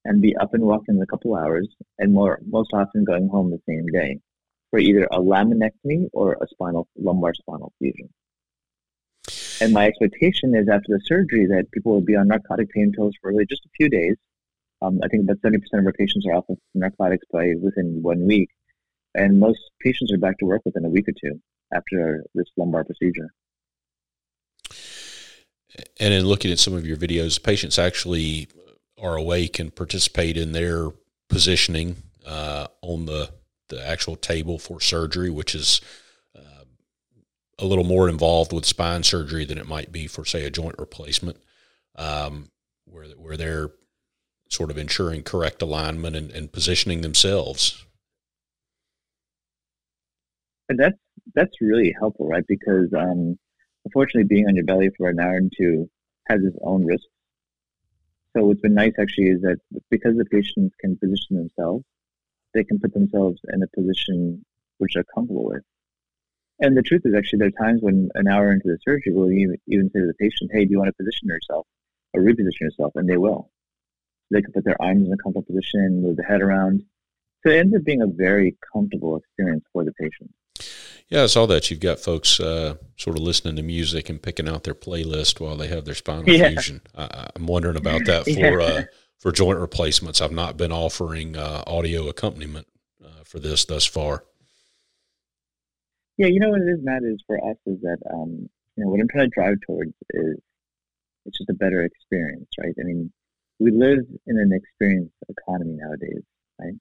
and 0.04 0.22
be 0.22 0.36
up 0.36 0.54
and 0.54 0.64
walking 0.64 0.96
in 0.96 1.02
a 1.02 1.06
couple 1.06 1.36
hours, 1.36 1.68
and 1.98 2.12
more 2.12 2.40
most 2.46 2.70
often 2.72 3.04
going 3.04 3.28
home 3.28 3.50
the 3.50 3.60
same 3.68 3.86
day 3.86 4.18
for 4.70 4.78
either 4.78 5.04
a 5.10 5.18
laminectomy 5.18 6.08
or 6.12 6.34
a 6.40 6.46
spinal 6.48 6.86
lumbar 6.96 7.34
spinal 7.34 7.72
fusion. 7.78 8.08
And 9.60 9.74
my 9.74 9.86
expectation 9.86 10.54
is 10.54 10.68
after 10.68 10.86
the 10.88 11.00
surgery 11.04 11.46
that 11.46 11.70
people 11.72 11.92
will 11.92 12.00
be 12.00 12.16
on 12.16 12.28
narcotic 12.28 12.70
pain 12.70 12.92
pills 12.96 13.14
for 13.20 13.30
really 13.30 13.46
just 13.46 13.66
a 13.66 13.70
few 13.76 13.90
days. 13.90 14.16
Um, 14.80 15.00
I 15.04 15.08
think 15.08 15.24
about 15.24 15.42
70% 15.42 15.56
of 15.74 15.84
our 15.84 15.92
patients 15.92 16.26
are 16.26 16.34
off 16.34 16.48
of 16.48 16.56
narcotics 16.74 17.26
by 17.30 17.52
within 17.60 18.02
one 18.02 18.26
week. 18.26 18.48
And 19.14 19.38
most 19.38 19.58
patients 19.82 20.12
are 20.12 20.18
back 20.18 20.38
to 20.38 20.46
work 20.46 20.62
within 20.64 20.84
a 20.84 20.88
week 20.88 21.08
or 21.08 21.12
two 21.12 21.40
after 21.74 22.24
this 22.34 22.46
lumbar 22.56 22.84
procedure. 22.84 23.28
And 25.98 26.14
in 26.14 26.24
looking 26.24 26.50
at 26.50 26.58
some 26.58 26.74
of 26.74 26.86
your 26.86 26.96
videos, 26.96 27.42
patients 27.42 27.78
actually 27.78 28.48
are 29.00 29.16
awake 29.16 29.58
and 29.58 29.74
participate 29.74 30.36
in 30.36 30.52
their 30.52 30.90
positioning 31.28 31.96
uh, 32.26 32.66
on 32.82 33.06
the 33.06 33.30
the 33.68 33.86
actual 33.86 34.16
table 34.16 34.58
for 34.58 34.80
surgery, 34.80 35.30
which 35.30 35.54
is 35.54 35.80
uh, 36.36 36.64
a 37.58 37.64
little 37.64 37.84
more 37.84 38.08
involved 38.08 38.52
with 38.52 38.66
spine 38.66 39.04
surgery 39.04 39.44
than 39.44 39.58
it 39.58 39.66
might 39.66 39.92
be 39.92 40.08
for, 40.08 40.24
say, 40.24 40.44
a 40.44 40.50
joint 40.50 40.74
replacement, 40.78 41.38
um, 41.96 42.50
where 42.84 43.06
where 43.10 43.36
they're 43.36 43.70
sort 44.48 44.70
of 44.70 44.76
ensuring 44.76 45.22
correct 45.22 45.62
alignment 45.62 46.16
and, 46.16 46.30
and 46.32 46.52
positioning 46.52 47.00
themselves. 47.00 47.84
And 50.68 50.78
that's 50.78 50.98
that's 51.34 51.60
really 51.60 51.94
helpful, 51.98 52.28
right? 52.28 52.44
Because 52.46 52.92
um, 52.96 53.38
unfortunately, 53.84 54.28
being 54.28 54.46
on 54.46 54.56
your 54.56 54.64
belly 54.64 54.90
for 54.96 55.08
an 55.08 55.20
hour 55.20 55.36
and 55.36 55.52
two 55.56 55.88
has 56.28 56.40
its 56.42 56.56
own 56.62 56.84
risks 56.84 57.06
so 58.36 58.44
what's 58.44 58.60
been 58.60 58.74
nice 58.74 58.92
actually 58.98 59.28
is 59.28 59.42
that 59.42 59.58
because 59.90 60.16
the 60.16 60.24
patients 60.24 60.74
can 60.80 60.96
position 60.96 61.36
themselves, 61.36 61.84
they 62.54 62.64
can 62.64 62.78
put 62.78 62.94
themselves 62.94 63.40
in 63.52 63.62
a 63.62 63.66
position 63.68 64.44
which 64.78 64.94
they're 64.94 65.04
comfortable 65.14 65.44
with. 65.44 65.62
And 66.60 66.76
the 66.76 66.82
truth 66.82 67.02
is 67.04 67.14
actually 67.14 67.40
there 67.40 67.48
are 67.48 67.66
times 67.66 67.82
when 67.82 68.10
an 68.14 68.28
hour 68.28 68.52
into 68.52 68.68
the 68.68 68.78
surgery 68.86 69.12
we'll 69.12 69.32
even, 69.32 69.56
even 69.66 69.90
say 69.90 70.00
to 70.00 70.06
the 70.06 70.14
patient, 70.14 70.50
hey, 70.52 70.64
do 70.64 70.72
you 70.72 70.78
want 70.78 70.88
to 70.88 71.02
position 71.02 71.28
yourself 71.28 71.66
or 72.12 72.22
reposition 72.22 72.60
yourself? 72.60 72.92
And 72.94 73.08
they 73.08 73.16
will. 73.16 73.50
They 74.30 74.42
can 74.42 74.52
put 74.52 74.64
their 74.64 74.80
arms 74.80 75.06
in 75.06 75.12
a 75.12 75.16
comfortable 75.16 75.46
position, 75.46 76.02
move 76.02 76.16
the 76.16 76.22
head 76.22 76.42
around. 76.42 76.84
So 77.42 77.50
it 77.50 77.58
ends 77.58 77.74
up 77.74 77.84
being 77.84 78.02
a 78.02 78.06
very 78.06 78.56
comfortable 78.72 79.16
experience 79.16 79.64
for 79.72 79.84
the 79.84 79.92
patient. 79.92 80.30
Yeah, 81.10 81.24
I 81.24 81.26
saw 81.26 81.44
that. 81.46 81.70
You've 81.70 81.80
got 81.80 81.98
folks 81.98 82.38
uh, 82.38 82.76
sort 82.96 83.16
of 83.16 83.22
listening 83.24 83.56
to 83.56 83.62
music 83.62 84.08
and 84.08 84.22
picking 84.22 84.48
out 84.48 84.62
their 84.62 84.76
playlist 84.76 85.40
while 85.40 85.56
they 85.56 85.66
have 85.66 85.84
their 85.84 85.96
spinal 85.96 86.28
yeah. 86.28 86.48
fusion. 86.50 86.80
I, 86.96 87.30
am 87.34 87.46
wondering 87.46 87.76
about 87.76 88.04
that 88.06 88.24
for 88.24 88.30
yeah. 88.30 88.64
uh, 88.64 88.82
for 89.18 89.32
joint 89.32 89.58
replacements. 89.58 90.20
I've 90.20 90.30
not 90.30 90.56
been 90.56 90.70
offering 90.70 91.36
uh, 91.36 91.64
audio 91.66 92.08
accompaniment 92.08 92.68
uh, 93.04 93.24
for 93.24 93.40
this 93.40 93.64
thus 93.64 93.84
far. 93.84 94.24
Yeah, 96.16 96.28
you 96.28 96.38
know 96.38 96.50
what 96.50 96.60
it 96.60 96.70
is, 96.70 96.78
Matt, 96.82 97.02
is 97.02 97.22
for 97.26 97.38
us 97.38 97.56
is 97.66 97.80
that 97.80 97.98
um, 98.12 98.48
you 98.76 98.84
know 98.84 98.90
what 98.90 99.00
I'm 99.00 99.08
trying 99.08 99.30
to 99.30 99.34
drive 99.34 99.56
towards 99.66 99.92
is 100.10 100.38
it's 101.26 101.38
just 101.38 101.50
a 101.50 101.54
better 101.54 101.82
experience, 101.82 102.48
right? 102.56 102.74
I 102.78 102.84
mean, 102.84 103.12
we 103.58 103.72
live 103.72 104.06
in 104.26 104.38
an 104.38 104.52
experience 104.52 105.10
economy 105.28 105.74
nowadays, 105.74 106.22
right? 106.60 106.74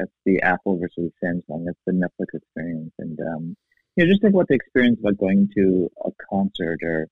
That's 0.00 0.12
the 0.24 0.40
Apple 0.40 0.78
versus 0.78 1.12
Samsung. 1.22 1.66
That's 1.66 1.78
the 1.86 1.92
Netflix 1.92 2.34
experience. 2.34 2.92
And, 2.98 3.18
um, 3.20 3.56
you 3.96 4.04
know, 4.04 4.10
just 4.10 4.22
think 4.22 4.34
about 4.34 4.48
the 4.48 4.54
experience 4.54 4.98
about 4.98 5.18
going 5.18 5.50
to 5.56 5.90
a 6.06 6.10
concert 6.30 6.78
or 6.82 7.06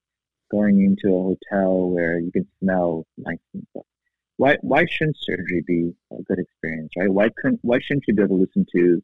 going 0.51 0.81
into 0.81 1.15
a 1.15 1.23
hotel 1.23 1.91
where 1.91 2.19
you 2.19 2.33
can 2.33 2.47
smell 2.63 3.05
nice 3.19 3.37
and 3.53 3.67
stuff. 3.71 3.85
Why, 4.39 4.57
why 4.63 4.87
shouldn't 4.89 5.19
surgery 5.21 5.63
be 5.67 5.93
a 6.13 6.23
good 6.23 6.39
experience, 6.39 6.93
right? 6.97 7.13
Why 7.13 7.29
couldn't, 7.37 7.61
why 7.63 7.79
shouldn't 7.83 8.05
you 8.09 8.15
be 8.15 8.23
able 8.23 8.39
to 8.39 8.43
listen 8.45 8.65
to 8.77 9.03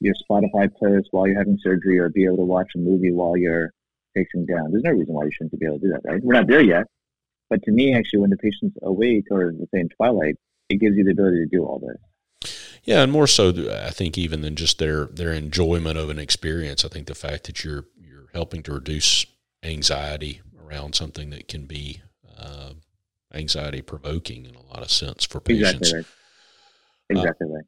your 0.00 0.14
Spotify 0.28 0.68
playlist 0.82 1.04
while 1.12 1.28
you're 1.28 1.38
having 1.38 1.58
surgery 1.62 1.98
or 1.98 2.08
be 2.08 2.24
able 2.24 2.38
to 2.38 2.44
watch 2.44 2.72
a 2.74 2.78
movie 2.78 3.12
while 3.12 3.36
you're 3.36 3.70
facing 4.14 4.46
down? 4.46 4.72
There's 4.72 4.82
no 4.82 4.92
reason 4.92 5.14
why 5.14 5.24
you 5.24 5.30
shouldn't 5.32 5.60
be 5.60 5.66
able 5.66 5.78
to 5.78 5.86
do 5.86 5.92
that, 5.92 6.10
right? 6.10 6.20
We're 6.22 6.34
not 6.34 6.48
there 6.48 6.64
yet. 6.64 6.86
But 7.50 7.62
to 7.64 7.72
me, 7.72 7.94
actually, 7.94 8.20
when 8.20 8.30
the 8.30 8.38
patient's 8.38 8.76
awake 8.82 9.26
or 9.30 9.52
say 9.72 9.80
in 9.80 9.88
twilight, 9.90 10.36
it 10.70 10.80
gives 10.80 10.96
you 10.96 11.04
the 11.04 11.12
ability 11.12 11.44
to 11.44 11.46
do 11.46 11.64
all 11.64 11.78
this. 11.78 11.98
Yeah, 12.84 13.02
and 13.02 13.12
more 13.12 13.26
so, 13.26 13.50
I 13.84 13.90
think 13.90 14.16
even 14.16 14.40
than 14.40 14.56
just 14.56 14.78
their 14.78 15.06
their 15.06 15.32
enjoyment 15.32 15.98
of 15.98 16.10
an 16.10 16.18
experience. 16.18 16.84
I 16.84 16.88
think 16.88 17.06
the 17.06 17.14
fact 17.14 17.44
that 17.44 17.64
you're 17.64 17.84
you're 18.00 18.28
helping 18.32 18.62
to 18.64 18.72
reduce 18.72 19.26
anxiety 19.62 20.40
around 20.64 20.94
something 20.94 21.30
that 21.30 21.48
can 21.48 21.66
be 21.66 22.00
uh, 22.38 22.72
anxiety 23.34 23.82
provoking 23.82 24.46
in 24.46 24.54
a 24.54 24.62
lot 24.62 24.82
of 24.82 24.90
sense 24.90 25.24
for 25.24 25.40
patients. 25.40 25.92
Exactly 25.92 25.98
right. 25.98 26.06
Exactly 27.10 27.46
uh, 27.48 27.54
right. 27.54 27.64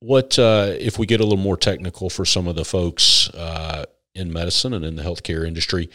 What 0.00 0.38
uh, 0.38 0.74
if 0.78 0.98
we 0.98 1.06
get 1.06 1.20
a 1.20 1.24
little 1.24 1.38
more 1.38 1.56
technical 1.56 2.10
for 2.10 2.24
some 2.24 2.48
of 2.48 2.56
the 2.56 2.64
folks 2.64 3.28
uh, 3.30 3.84
in 4.14 4.32
medicine 4.32 4.72
and 4.74 4.84
in 4.84 4.96
the 4.96 5.02
healthcare 5.02 5.46
industry? 5.46 5.90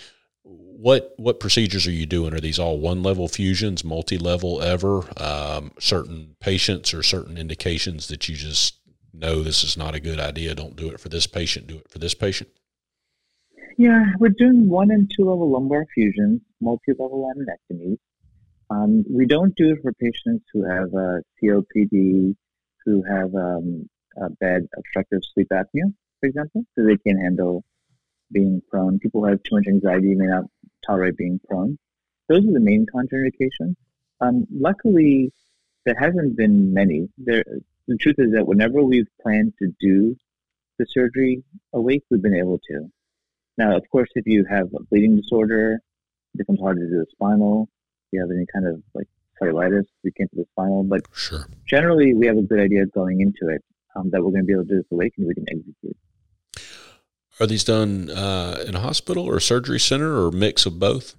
What 0.78 1.14
what 1.18 1.40
procedures 1.40 1.88
are 1.88 1.92
you 1.92 2.06
doing? 2.06 2.34
Are 2.34 2.40
these 2.40 2.60
all 2.60 2.80
one 2.80 3.02
level 3.02 3.28
fusions, 3.28 3.84
multi 3.84 4.18
level 4.18 4.62
ever? 4.62 5.04
Um, 5.18 5.72
certain 5.80 6.36
patients 6.40 6.94
or 6.94 7.04
certain 7.04 7.38
indications 7.38 8.08
that 8.10 8.28
you 8.28 8.36
just 8.36 8.76
know 9.14 9.42
this 9.42 9.64
is 9.64 9.78
not 9.78 9.96
a 9.96 10.00
good 10.00 10.20
idea. 10.20 10.56
Don't 10.56 10.76
do 10.76 10.90
it 10.90 11.00
for 11.00 11.10
this 11.10 11.28
patient. 11.28 11.68
Do 11.68 11.78
it 11.78 11.90
for 11.90 12.00
this 12.00 12.14
patient. 12.14 12.50
Yeah, 13.78 14.06
we're 14.20 14.30
doing 14.30 14.70
one 14.70 14.92
and 14.92 15.12
two 15.16 15.30
level 15.30 15.52
lumbar 15.52 15.86
fusions, 15.94 16.42
multi 16.62 16.92
level 16.92 17.32
laminectomies. 17.32 17.98
Um, 18.70 19.04
we 19.10 19.26
don't 19.26 19.56
do 19.56 19.72
it 19.72 19.82
for 19.82 19.94
patients 19.94 20.46
who 20.54 20.64
have 20.64 20.94
uh, 20.94 21.20
COPD, 21.42 22.36
who 22.86 23.04
have 23.04 23.34
um, 23.36 23.90
bad 24.40 24.68
obstructive 24.78 25.22
sleep 25.34 25.48
apnea, 25.52 25.94
for 26.20 26.28
example, 26.28 26.64
so 26.76 26.84
they 26.84 26.98
can't 26.98 27.22
handle 27.22 27.64
being 28.32 28.62
prone. 28.70 29.00
People 29.00 29.22
who 29.22 29.28
have 29.28 29.44
too 29.44 29.56
much 29.56 29.68
anxiety 29.68 30.16
may 30.16 30.26
not 30.26 30.46
tolerate 30.86 31.18
being 31.18 31.40
prone. 31.48 31.78
Those 32.30 32.46
are 32.48 32.54
the 32.54 32.60
main 32.60 32.86
contraindications. 32.94 33.76
Um, 34.22 34.46
luckily, 34.52 35.32
there 35.86 35.96
hasn't 36.00 36.36
been 36.38 36.74
many. 36.74 37.10
There, 37.18 37.44
the 37.88 37.98
truth 37.98 38.16
is 38.18 38.32
that 38.34 38.48
whenever 38.48 38.82
we've 38.84 39.08
planned 39.22 39.54
to 39.60 39.72
do 39.80 40.16
the 40.80 40.86
surgery 40.90 41.44
awake, 41.74 42.04
we've 42.10 42.22
been 42.22 42.36
able 42.36 42.60
to. 42.70 42.90
Now, 43.58 43.78
of 43.78 43.84
course, 43.92 44.10
if 44.16 44.26
you 44.26 44.46
have 44.50 44.68
a 44.74 44.84
bleeding 44.90 45.16
disorder, 45.16 45.80
it 46.34 46.38
becomes 46.38 46.60
hard 46.60 46.78
to 46.78 46.88
do 46.88 47.00
the 47.00 47.06
spinal. 47.12 47.70
If 48.08 48.14
you 48.14 48.22
have 48.22 48.32
any 48.32 48.46
kind 48.52 48.68
of 48.68 48.82
like 48.94 49.08
cellulitis, 49.42 49.86
we 50.04 50.12
can't 50.12 50.32
do 50.32 50.38
the 50.38 50.46
spinal. 50.52 50.84
But 50.84 51.02
sure. 51.14 51.46
generally, 51.68 52.14
we 52.14 52.26
have 52.28 52.38
a 52.38 52.42
good 52.42 52.60
idea 52.60 52.86
going 52.88 53.22
into 53.22 53.54
it. 53.54 53.64
um, 53.96 54.10
that 54.12 54.22
we're 54.24 54.32
going 54.32 54.42
to 54.42 54.46
be 54.46 54.54
able 54.54 54.64
to 54.64 54.70
do 54.70 54.78
this 54.78 54.92
awake 54.92 55.14
and 55.18 55.28
we 55.28 55.34
can 55.34 55.46
execute. 55.50 55.98
Are 57.40 57.48
these 57.48 57.64
done 57.64 58.10
uh, 58.10 58.64
in 58.66 58.76
a 58.76 58.80
hospital 58.80 59.26
or 59.26 59.38
a 59.38 59.42
surgery 59.42 59.80
center 59.80 60.14
or 60.14 60.30
a 60.30 60.32
mix 60.32 60.66
of 60.66 60.80
both? 60.80 61.16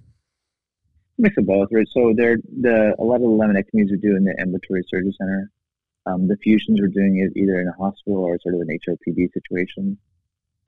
Mix 1.18 1.36
of 1.36 1.46
both, 1.46 1.68
right? 1.72 1.86
So 1.92 2.14
they're 2.16 2.38
the 2.60 2.94
a 2.98 3.04
lot 3.04 3.16
of 3.16 3.22
the 3.22 3.28
laminectomies 3.28 3.90
we 3.90 3.98
do 3.98 4.16
in 4.16 4.24
the 4.24 4.34
ambulatory 4.40 4.82
surgery 4.88 5.14
center. 5.18 5.50
Um, 6.06 6.28
the 6.28 6.36
fusions 6.36 6.80
we're 6.80 6.88
doing 6.88 7.18
is 7.18 7.36
either 7.36 7.60
in 7.60 7.68
a 7.68 7.72
hospital 7.72 8.18
or 8.18 8.38
sort 8.40 8.54
of 8.54 8.60
an 8.60 8.78
HOPD 8.86 9.32
situation. 9.32 9.98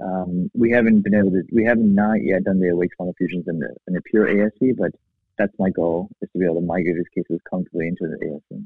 Um, 0.01 0.51
we 0.55 0.71
haven't 0.71 1.03
been 1.03 1.15
able 1.15 1.31
to, 1.31 1.43
we 1.53 1.65
have 1.65 1.79
not 1.79 2.23
yet 2.23 2.45
done 2.45 2.61
the 2.61 2.69
awake 2.69 2.93
spinal 2.93 3.15
fusions 3.17 3.47
in 3.49 3.59
the, 3.59 3.75
in 3.87 3.95
the 3.95 4.03
pure 4.03 4.27
ASC, 4.27 4.77
but 4.77 4.93
that's 5.39 5.53
my 5.59 5.71
goal 5.71 6.09
is 6.21 6.29
to 6.33 6.39
be 6.39 6.45
able 6.45 6.61
to 6.61 6.67
migrate 6.67 6.97
these 6.97 7.25
cases 7.25 7.41
comfortably 7.49 7.89
into 7.89 8.07
the 8.07 8.17
ASC. 8.27 8.65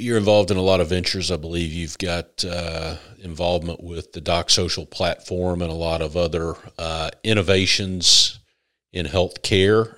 You're 0.00 0.16
involved 0.16 0.50
in 0.50 0.56
a 0.56 0.62
lot 0.62 0.80
of 0.80 0.88
ventures. 0.88 1.30
I 1.30 1.36
believe 1.36 1.72
you've 1.72 1.98
got 1.98 2.42
uh, 2.42 2.96
involvement 3.18 3.82
with 3.82 4.12
the 4.12 4.22
Doc 4.22 4.48
Social 4.48 4.86
platform 4.86 5.60
and 5.60 5.70
a 5.70 5.74
lot 5.74 6.00
of 6.00 6.16
other 6.16 6.54
uh, 6.78 7.10
innovations 7.22 8.38
in 8.94 9.04
healthcare. 9.04 9.92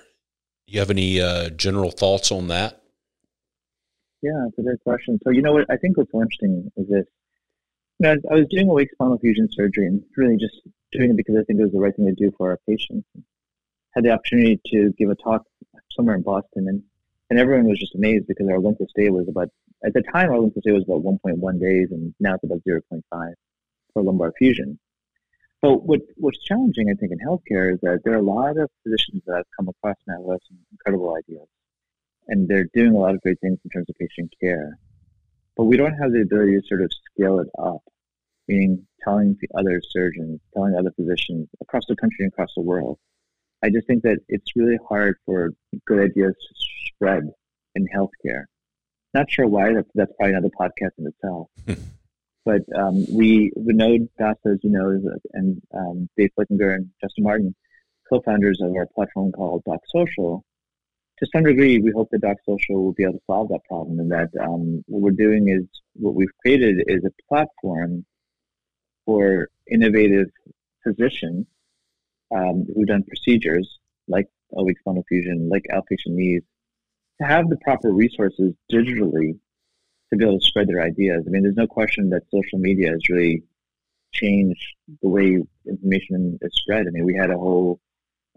Do 0.67 0.73
you 0.73 0.79
have 0.79 0.89
any 0.89 1.21
uh, 1.21 1.51
general 1.51 1.89
thoughts 1.89 2.33
on 2.33 2.49
that? 2.49 2.81
Yeah, 4.21 4.45
it's 4.49 4.57
a 4.59 4.61
good 4.61 4.83
question. 4.83 5.19
So, 5.23 5.29
you 5.29 5.41
know 5.41 5.53
what? 5.53 5.67
I 5.69 5.77
think 5.77 5.95
what's 5.95 6.13
interesting 6.13 6.69
is 6.75 6.89
this 6.89 7.05
you 7.99 8.07
know, 8.07 8.15
I 8.29 8.35
was 8.35 8.47
doing 8.49 8.67
awake 8.67 8.89
spinal 8.91 9.17
fusion 9.19 9.47
surgery 9.51 9.87
and 9.87 10.03
really 10.17 10.35
just 10.35 10.59
doing 10.91 11.11
it 11.11 11.17
because 11.17 11.35
I 11.35 11.43
think 11.43 11.59
it 11.59 11.63
was 11.63 11.71
the 11.71 11.79
right 11.79 11.95
thing 11.95 12.07
to 12.07 12.13
do 12.13 12.33
for 12.37 12.49
our 12.49 12.59
patients. 12.67 13.07
Had 13.91 14.03
the 14.03 14.11
opportunity 14.11 14.59
to 14.67 14.93
give 14.97 15.09
a 15.09 15.15
talk 15.15 15.43
somewhere 15.91 16.15
in 16.15 16.23
Boston, 16.23 16.67
and, 16.67 16.83
and 17.29 17.39
everyone 17.39 17.69
was 17.69 17.79
just 17.79 17.95
amazed 17.95 18.27
because 18.27 18.49
our 18.49 18.59
length 18.59 18.81
of 18.81 18.89
stay 18.89 19.09
was 19.09 19.29
about, 19.29 19.49
at 19.85 19.93
the 19.93 20.01
time, 20.13 20.29
our 20.29 20.39
length 20.39 20.57
stay 20.59 20.71
was 20.71 20.83
about 20.83 21.03
1.1 21.03 21.59
days, 21.59 21.89
and 21.91 22.13
now 22.19 22.35
it's 22.35 22.43
about 22.43 22.61
0.5 22.67 23.33
for 23.93 24.03
lumbar 24.03 24.33
fusion. 24.37 24.79
So 25.63 25.75
what, 25.77 26.01
what's 26.15 26.43
challenging, 26.43 26.89
I 26.89 26.93
think, 26.99 27.11
in 27.11 27.19
healthcare 27.19 27.73
is 27.73 27.79
that 27.81 28.01
there 28.03 28.13
are 28.13 28.17
a 28.17 28.21
lot 28.21 28.57
of 28.57 28.69
physicians 28.83 29.23
that 29.27 29.35
I've 29.37 29.51
come 29.57 29.69
across 29.69 29.97
now 30.07 30.19
with 30.19 30.41
some 30.47 30.57
incredible 30.71 31.15
ideas. 31.15 31.47
And 32.27 32.47
they're 32.47 32.67
doing 32.73 32.95
a 32.95 32.99
lot 32.99 33.15
of 33.15 33.21
great 33.21 33.39
things 33.41 33.59
in 33.63 33.69
terms 33.69 33.89
of 33.89 33.95
patient 33.95 34.33
care 34.41 34.77
but 35.55 35.65
we 35.65 35.77
don't 35.77 35.93
have 35.93 36.11
the 36.11 36.21
ability 36.21 36.59
to 36.59 36.67
sort 36.67 36.81
of 36.81 36.91
scale 37.11 37.39
it 37.39 37.47
up, 37.59 37.81
meaning 38.47 38.85
telling 39.03 39.37
other 39.55 39.81
surgeons, 39.87 40.39
telling 40.53 40.75
other 40.75 40.91
physicians 40.91 41.47
across 41.61 41.85
the 41.87 41.95
country 41.95 42.17
and 42.25 42.33
across 42.33 42.49
the 42.55 42.61
world. 42.61 42.97
I 43.63 43.69
just 43.69 43.87
think 43.87 44.03
that 44.03 44.19
it's 44.27 44.55
really 44.55 44.79
hard 44.87 45.17
for 45.25 45.51
good 45.85 45.99
ideas 45.99 46.33
to 46.33 46.55
spread 46.87 47.29
in 47.75 47.87
healthcare. 47.95 48.45
Not 49.13 49.29
sure 49.29 49.47
why. 49.47 49.73
That's, 49.73 49.89
that's 49.93 50.11
probably 50.17 50.35
another 50.35 50.49
podcast 50.59 50.91
in 50.97 51.07
itself. 51.07 51.49
but 52.45 52.61
um, 52.75 53.05
we, 53.11 53.51
Vinod 53.57 54.09
Dasa, 54.19 54.53
as 54.53 54.59
you 54.63 54.71
know, 54.71 54.99
and 55.33 55.61
um, 55.73 56.09
Dave 56.17 56.31
Flickinger 56.37 56.75
and 56.75 56.89
Justin 57.01 57.23
Martin, 57.23 57.55
co-founders 58.09 58.59
of 58.61 58.73
our 58.75 58.87
platform 58.87 59.31
called 59.31 59.63
Doc 59.65 59.79
Social, 59.93 60.43
to 61.19 61.27
some 61.31 61.43
degree, 61.43 61.79
we 61.79 61.91
hope 61.91 62.09
that 62.11 62.21
Doc 62.21 62.37
Social 62.45 62.83
will 62.83 62.93
be 62.93 63.03
able 63.03 63.13
to 63.13 63.23
solve 63.27 63.49
that 63.49 63.63
problem, 63.65 63.99
and 63.99 64.11
that 64.11 64.29
um, 64.41 64.83
what 64.87 65.01
we're 65.01 65.11
doing 65.11 65.47
is 65.47 65.63
what 65.93 66.15
we've 66.15 66.35
created 66.41 66.83
is 66.87 67.03
a 67.05 67.11
platform 67.29 68.03
for 69.05 69.49
innovative 69.69 70.27
physicians 70.83 71.45
um, 72.35 72.65
who've 72.73 72.87
done 72.87 73.03
procedures 73.03 73.79
like 74.07 74.27
awake 74.55 74.79
spinal 74.79 75.05
fusion, 75.07 75.49
like 75.49 75.63
outpatient 75.71 76.13
knees, 76.15 76.41
to 77.21 77.27
have 77.27 77.49
the 77.49 77.57
proper 77.57 77.91
resources 77.91 78.53
digitally 78.71 79.37
to 80.11 80.17
be 80.17 80.25
able 80.25 80.39
to 80.39 80.45
spread 80.45 80.67
their 80.67 80.81
ideas. 80.81 81.23
I 81.25 81.29
mean, 81.29 81.43
there's 81.43 81.55
no 81.55 81.67
question 81.67 82.09
that 82.09 82.23
social 82.31 82.59
media 82.59 82.91
has 82.91 83.09
really 83.09 83.43
changed 84.13 84.63
the 85.01 85.09
way 85.09 85.39
information 85.67 86.37
is 86.41 86.51
spread. 86.55 86.85
I 86.87 86.91
mean, 86.91 87.05
we 87.05 87.15
had 87.15 87.31
a 87.31 87.37
whole 87.37 87.79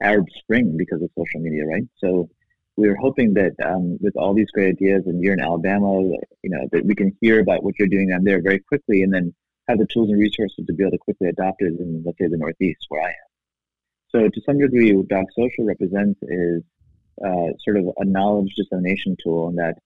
Arab 0.00 0.26
Spring 0.38 0.76
because 0.76 1.02
of 1.02 1.10
social 1.16 1.40
media, 1.40 1.66
right? 1.66 1.84
So 1.98 2.28
we 2.76 2.88
were 2.88 2.96
hoping 2.96 3.34
that 3.34 3.52
um, 3.64 3.98
with 4.00 4.16
all 4.16 4.34
these 4.34 4.50
great 4.52 4.68
ideas, 4.68 5.04
and 5.06 5.22
you're 5.22 5.32
in 5.32 5.40
Alabama, 5.40 6.00
you 6.42 6.50
know, 6.50 6.68
that 6.72 6.84
we 6.84 6.94
can 6.94 7.16
hear 7.20 7.40
about 7.40 7.62
what 7.62 7.78
you're 7.78 7.88
doing 7.88 8.08
down 8.08 8.24
there 8.24 8.42
very 8.42 8.58
quickly, 8.58 9.02
and 9.02 9.12
then 9.12 9.34
have 9.68 9.78
the 9.78 9.86
tools 9.86 10.10
and 10.10 10.20
resources 10.20 10.64
to 10.66 10.72
be 10.72 10.82
able 10.82 10.92
to 10.92 10.98
quickly 10.98 11.28
adopt 11.28 11.62
it 11.62 11.74
in, 11.78 12.02
let's 12.04 12.18
say, 12.18 12.28
the 12.28 12.36
Northeast 12.36 12.86
where 12.88 13.02
I 13.02 13.08
am. 13.08 13.14
So, 14.10 14.28
to 14.28 14.40
some 14.44 14.58
degree, 14.58 14.92
what 14.92 15.08
Doc 15.08 15.24
Social 15.36 15.64
represents 15.64 16.18
is 16.22 16.62
uh, 17.24 17.52
sort 17.64 17.76
of 17.76 17.86
a 17.98 18.04
knowledge 18.04 18.54
dissemination 18.56 19.16
tool, 19.22 19.48
in 19.48 19.56
that 19.56 19.76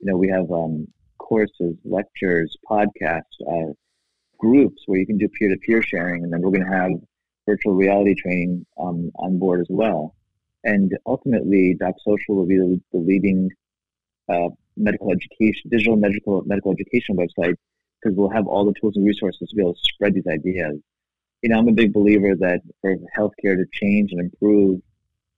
you 0.00 0.10
know 0.10 0.16
we 0.16 0.28
have 0.28 0.50
um, 0.50 0.86
courses, 1.18 1.76
lectures, 1.84 2.56
podcasts, 2.70 3.22
uh, 3.48 3.72
groups 4.38 4.82
where 4.86 4.98
you 4.98 5.06
can 5.06 5.18
do 5.18 5.28
peer-to-peer 5.28 5.82
sharing, 5.82 6.22
and 6.22 6.32
then 6.32 6.40
we're 6.40 6.50
going 6.50 6.64
to 6.64 6.76
have 6.76 6.90
virtual 7.46 7.74
reality 7.74 8.14
training 8.14 8.66
um, 8.78 9.10
on 9.16 9.38
board 9.38 9.60
as 9.60 9.68
well. 9.70 10.14
And 10.64 10.92
ultimately, 11.06 11.76
Doc 11.78 11.94
Social 12.04 12.34
will 12.34 12.46
be 12.46 12.58
the, 12.58 12.80
the 12.92 12.98
leading 12.98 13.50
uh, 14.28 14.48
medical 14.76 15.12
education, 15.12 15.70
digital 15.70 15.96
medical 15.96 16.42
medical 16.44 16.72
education 16.72 17.16
website 17.16 17.54
because 18.02 18.16
we'll 18.16 18.30
have 18.30 18.46
all 18.46 18.64
the 18.64 18.74
tools 18.80 18.96
and 18.96 19.06
resources 19.06 19.48
to 19.48 19.56
be 19.56 19.62
able 19.62 19.74
to 19.74 19.80
spread 19.82 20.14
these 20.14 20.26
ideas. 20.26 20.76
You 21.42 21.50
know, 21.50 21.58
I'm 21.58 21.68
a 21.68 21.72
big 21.72 21.92
believer 21.92 22.34
that 22.36 22.60
for 22.80 22.96
healthcare 23.16 23.56
to 23.56 23.64
change 23.72 24.12
and 24.12 24.20
improve, 24.20 24.80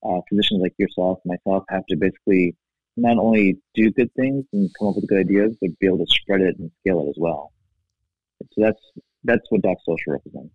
uh, 0.03 0.21
physicians 0.29 0.61
like 0.61 0.75
yourself, 0.79 1.19
myself, 1.25 1.65
have 1.71 1.87
to 1.87 1.97
basically 1.97 2.57
not 2.97 3.19
only 3.19 3.59
do 3.75 3.91
good 3.91 4.13
things 4.15 4.45
and 4.53 4.71
come 4.79 4.89
up 4.89 4.97
with 4.97 5.09
good 5.09 5.21
ideas, 5.21 5.57
but 5.61 5.79
be 5.79 5.87
able 5.87 5.99
to 5.99 6.07
spread 6.09 6.41
it 6.41 6.59
and 6.59 6.71
scale 6.81 7.01
it 7.07 7.11
as 7.11 7.17
well. 7.19 7.53
So 8.41 8.63
that's 8.63 8.81
that's 9.25 9.47
what 9.51 9.63
Doc 9.63 9.79
Social 9.85 10.13
represents. 10.13 10.55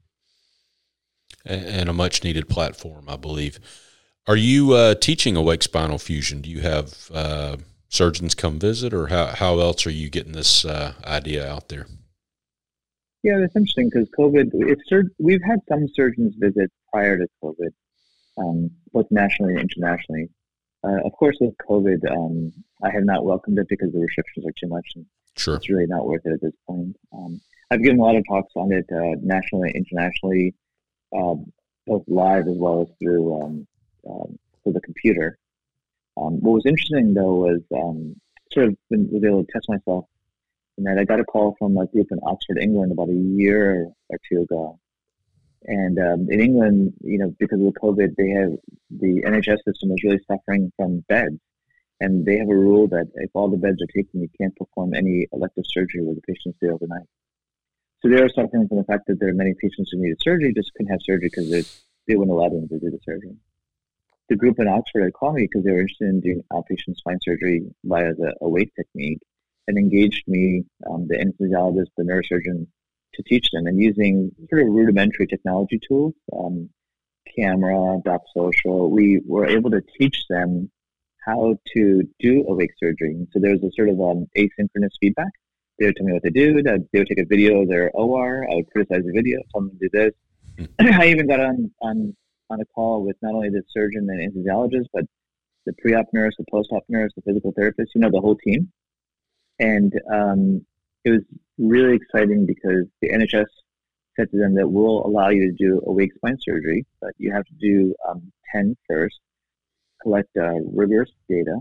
And 1.45 1.89
a 1.89 1.93
much 1.93 2.23
needed 2.23 2.47
platform, 2.47 3.05
I 3.09 3.17
believe. 3.17 3.59
Are 4.27 4.37
you 4.37 4.71
uh, 4.71 4.95
teaching 4.95 5.35
awake 5.35 5.63
spinal 5.63 5.97
fusion? 5.97 6.41
Do 6.41 6.49
you 6.49 6.61
have 6.61 7.11
uh, 7.13 7.57
surgeons 7.89 8.33
come 8.33 8.59
visit, 8.59 8.93
or 8.93 9.07
how, 9.07 9.27
how 9.27 9.59
else 9.59 9.85
are 9.85 9.91
you 9.91 10.09
getting 10.09 10.31
this 10.31 10.63
uh, 10.63 10.93
idea 11.03 11.45
out 11.45 11.67
there? 11.67 11.87
Yeah, 13.23 13.39
that's 13.39 13.55
interesting 13.55 13.89
because 13.89 14.07
COVID. 14.17 14.51
It's 14.53 15.09
we've 15.19 15.43
had 15.45 15.59
some 15.67 15.87
surgeons 15.93 16.35
visit 16.37 16.71
prior 16.91 17.17
to 17.17 17.27
COVID, 17.43 17.71
um, 18.37 18.71
both 18.91 19.07
nationally 19.11 19.53
and 19.53 19.61
internationally. 19.61 20.29
Uh, 20.83 20.99
of 21.05 21.13
course, 21.13 21.37
with 21.39 21.55
COVID, 21.69 22.11
um, 22.11 22.51
I 22.83 22.89
have 22.91 23.05
not 23.05 23.23
welcomed 23.23 23.57
it 23.57 23.67
because 23.69 23.91
the 23.93 23.99
restrictions 23.99 24.45
are 24.45 24.51
too 24.59 24.67
much, 24.67 24.85
and 24.95 25.05
sure. 25.37 25.55
it's 25.55 25.69
really 25.69 25.87
not 25.87 26.05
worth 26.05 26.25
it 26.25 26.33
at 26.33 26.41
this 26.41 26.53
point. 26.67 26.95
Um, 27.13 27.39
I've 27.71 27.81
given 27.81 27.99
a 27.99 28.03
lot 28.03 28.15
of 28.15 28.23
talks 28.27 28.51
on 28.55 28.71
it 28.71 28.85
uh, 28.91 29.17
nationally 29.21 29.71
and 29.73 29.85
internationally, 29.85 30.53
um, 31.15 31.51
both 31.87 32.03
live 32.07 32.47
as 32.47 32.57
well 32.57 32.81
as 32.81 32.87
through 33.01 33.41
um, 33.41 33.67
um, 34.09 34.37
for 34.63 34.73
the 34.73 34.81
computer. 34.81 35.37
Um, 36.17 36.41
what 36.41 36.53
was 36.53 36.65
interesting 36.65 37.13
though 37.13 37.33
was 37.33 37.61
um, 37.75 38.15
sort 38.51 38.67
of 38.67 38.77
been, 38.89 39.09
was 39.09 39.23
able 39.23 39.43
to 39.43 39.51
test 39.51 39.69
myself, 39.69 40.05
and 40.77 40.85
that 40.85 40.99
I 40.99 41.05
got 41.05 41.19
a 41.19 41.25
call 41.25 41.55
from 41.57 41.77
a 41.77 41.87
group 41.87 42.07
in 42.11 42.19
Oxford, 42.23 42.57
England, 42.59 42.91
about 42.91 43.09
a 43.09 43.13
year 43.13 43.87
or 44.09 44.17
two 44.29 44.41
ago. 44.41 44.79
And 45.65 45.97
um, 45.99 46.27
in 46.29 46.41
England, 46.41 46.93
you 47.01 47.19
know, 47.19 47.33
because 47.39 47.59
of 47.59 47.73
the 47.73 47.79
COVID, 47.79 48.15
they 48.15 48.29
have 48.29 48.51
the 48.89 49.23
NHS 49.25 49.63
system 49.63 49.91
is 49.91 50.03
really 50.03 50.19
suffering 50.29 50.71
from 50.75 51.03
beds, 51.07 51.39
and 51.99 52.25
they 52.25 52.37
have 52.37 52.49
a 52.49 52.55
rule 52.55 52.87
that 52.89 53.07
if 53.15 53.29
all 53.33 53.49
the 53.49 53.57
beds 53.57 53.81
are 53.81 53.93
taken, 53.95 54.21
you 54.21 54.29
can't 54.39 54.55
perform 54.55 54.93
any 54.93 55.27
elective 55.31 55.63
surgery 55.67 56.03
where 56.03 56.15
the 56.15 56.21
patients 56.21 56.57
stay 56.57 56.69
overnight. 56.69 57.07
So 58.01 58.09
they 58.09 58.21
are 58.21 58.29
suffering 58.29 58.67
from 58.67 58.77
the 58.77 58.83
fact 58.83 59.07
that 59.07 59.19
there 59.19 59.29
are 59.29 59.33
many 59.33 59.53
patients 59.53 59.91
who 59.91 59.99
needed 60.01 60.17
surgery 60.21 60.53
just 60.53 60.73
couldn't 60.73 60.91
have 60.91 60.99
surgery 61.01 61.29
because 61.33 61.49
they 62.07 62.15
wouldn't 62.15 62.35
allow 62.35 62.49
them 62.49 62.67
to 62.67 62.79
do 62.79 62.89
the 62.89 62.99
surgery 63.05 63.37
the 64.29 64.35
group 64.35 64.59
in 64.59 64.67
Oxford 64.67 65.03
had 65.03 65.13
called 65.13 65.35
me 65.35 65.43
because 65.43 65.63
they 65.63 65.71
were 65.71 65.81
interested 65.81 66.09
in 66.09 66.19
doing 66.19 66.43
outpatient 66.51 66.95
spine 66.95 67.19
surgery 67.21 67.63
via 67.83 68.13
the 68.13 68.33
awake 68.41 68.71
technique 68.75 69.19
and 69.67 69.77
engaged 69.77 70.23
me, 70.27 70.63
um, 70.89 71.07
the 71.07 71.15
anesthesiologist, 71.15 71.89
the 71.97 72.03
neurosurgeon, 72.03 72.67
to 73.13 73.23
teach 73.23 73.49
them 73.51 73.67
and 73.67 73.79
using 73.79 74.31
sort 74.49 74.61
of 74.61 74.67
rudimentary 74.69 75.27
technology 75.27 75.79
tools, 75.87 76.13
um, 76.37 76.69
camera, 77.35 77.99
Doc 78.03 78.21
Social. 78.35 78.89
We 78.89 79.21
were 79.25 79.47
able 79.47 79.71
to 79.71 79.81
teach 79.97 80.25
them 80.29 80.69
how 81.25 81.55
to 81.75 82.03
do 82.19 82.45
awake 82.47 82.71
surgery. 82.77 83.27
So 83.31 83.39
there 83.39 83.51
was 83.51 83.63
a 83.63 83.71
sort 83.75 83.89
of 83.89 83.99
um, 83.99 84.27
asynchronous 84.37 84.91
feedback. 84.99 85.31
They 85.79 85.87
would 85.87 85.95
tell 85.95 86.05
me 86.05 86.13
what 86.13 86.23
to 86.23 86.31
do. 86.31 86.61
They 86.61 86.99
would 86.99 87.07
take 87.07 87.19
a 87.19 87.25
video 87.25 87.61
of 87.61 87.69
their 87.69 87.89
OR. 87.91 88.45
I 88.49 88.55
would 88.55 88.69
criticize 88.71 89.03
the 89.05 89.11
video, 89.13 89.39
tell 89.51 89.61
them 89.61 89.71
to 89.71 89.77
do 89.77 89.89
this. 89.91 90.11
Hmm. 90.79 90.93
I 91.01 91.07
even 91.07 91.27
got 91.27 91.39
on 91.39 91.71
on 91.81 92.15
on 92.49 92.61
a 92.61 92.65
call 92.65 93.03
with 93.03 93.15
not 93.21 93.33
only 93.33 93.49
the 93.49 93.63
surgeon 93.71 94.07
and 94.09 94.19
anesthesiologist, 94.19 94.85
but 94.93 95.05
the 95.65 95.73
pre-op 95.81 96.05
nurse, 96.13 96.35
the 96.37 96.45
post-op 96.51 96.83
nurse, 96.89 97.11
the 97.15 97.21
physical 97.21 97.53
therapist, 97.53 97.91
you 97.95 98.01
know, 98.01 98.11
the 98.11 98.19
whole 98.19 98.35
team. 98.35 98.71
And 99.59 99.93
um, 100.13 100.65
it 101.05 101.11
was 101.11 101.21
really 101.57 101.95
exciting 101.95 102.45
because 102.45 102.85
the 103.01 103.09
NHS 103.09 103.45
said 104.15 104.29
to 104.31 104.37
them 104.37 104.55
that 104.55 104.69
we'll 104.69 105.05
allow 105.05 105.29
you 105.29 105.51
to 105.51 105.55
do 105.57 105.81
a 105.85 105.89
awake 105.89 106.13
spine 106.15 106.37
surgery, 106.39 106.85
but 107.01 107.11
you 107.17 107.31
have 107.33 107.45
to 107.45 107.53
do 107.59 107.95
um, 108.07 108.31
10 108.53 108.75
first, 108.87 109.19
collect 110.01 110.29
uh, 110.39 110.53
rigorous 110.71 111.11
data, 111.29 111.57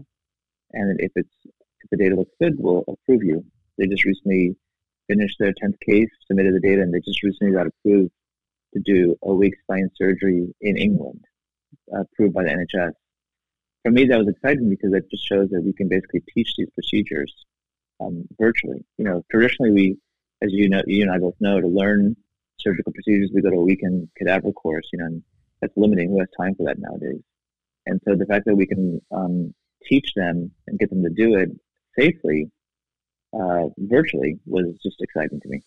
and 0.72 1.00
if 1.00 1.12
it's 1.16 1.34
if 1.44 1.90
the 1.90 1.96
data 1.96 2.14
looks 2.14 2.30
good, 2.40 2.54
we'll 2.58 2.84
approve 2.88 3.22
you. 3.24 3.44
They 3.78 3.86
just 3.86 4.04
recently 4.04 4.54
finished 5.08 5.36
their 5.38 5.52
10th 5.52 5.80
case, 5.86 6.08
submitted 6.26 6.54
the 6.54 6.60
data, 6.60 6.82
and 6.82 6.94
they 6.94 7.00
just 7.00 7.22
recently 7.22 7.52
got 7.52 7.66
approved 7.66 8.12
to 8.74 8.80
do 8.80 9.16
a 9.22 9.34
week 9.34 9.54
spine 9.62 9.90
surgery 9.96 10.54
in 10.60 10.76
England, 10.76 11.24
approved 11.92 12.34
by 12.34 12.44
the 12.44 12.50
NHS. 12.50 12.92
For 13.82 13.90
me, 13.90 14.04
that 14.04 14.18
was 14.18 14.28
exciting 14.28 14.70
because 14.70 14.92
it 14.92 15.10
just 15.10 15.26
shows 15.26 15.48
that 15.50 15.62
we 15.62 15.72
can 15.72 15.88
basically 15.88 16.22
teach 16.32 16.52
these 16.56 16.70
procedures 16.70 17.34
um, 18.02 18.26
virtually. 18.38 18.84
You 18.98 19.04
know, 19.04 19.24
traditionally 19.30 19.72
we, 19.72 19.96
as 20.42 20.52
you 20.52 20.68
know, 20.68 20.82
you 20.86 21.02
and 21.02 21.12
I 21.12 21.18
both 21.18 21.34
know, 21.40 21.60
to 21.60 21.66
learn 21.66 22.16
surgical 22.58 22.92
procedures, 22.92 23.30
we 23.34 23.42
go 23.42 23.50
to 23.50 23.56
a 23.56 23.64
weekend 23.64 24.08
cadaver 24.16 24.52
course. 24.52 24.88
You 24.92 25.00
know, 25.00 25.06
and 25.06 25.22
that's 25.60 25.76
limiting. 25.76 26.10
Who 26.10 26.20
has 26.20 26.28
time 26.38 26.54
for 26.54 26.64
that 26.66 26.78
nowadays? 26.78 27.20
And 27.86 28.00
so 28.06 28.14
the 28.14 28.26
fact 28.26 28.44
that 28.46 28.56
we 28.56 28.66
can 28.66 29.00
um, 29.10 29.54
teach 29.84 30.12
them 30.14 30.50
and 30.66 30.78
get 30.78 30.90
them 30.90 31.02
to 31.02 31.10
do 31.10 31.36
it 31.36 31.50
safely 31.98 32.50
uh, 33.32 33.64
virtually 33.78 34.38
was 34.46 34.66
just 34.82 35.00
exciting 35.00 35.40
to 35.40 35.48
me. 35.48 35.62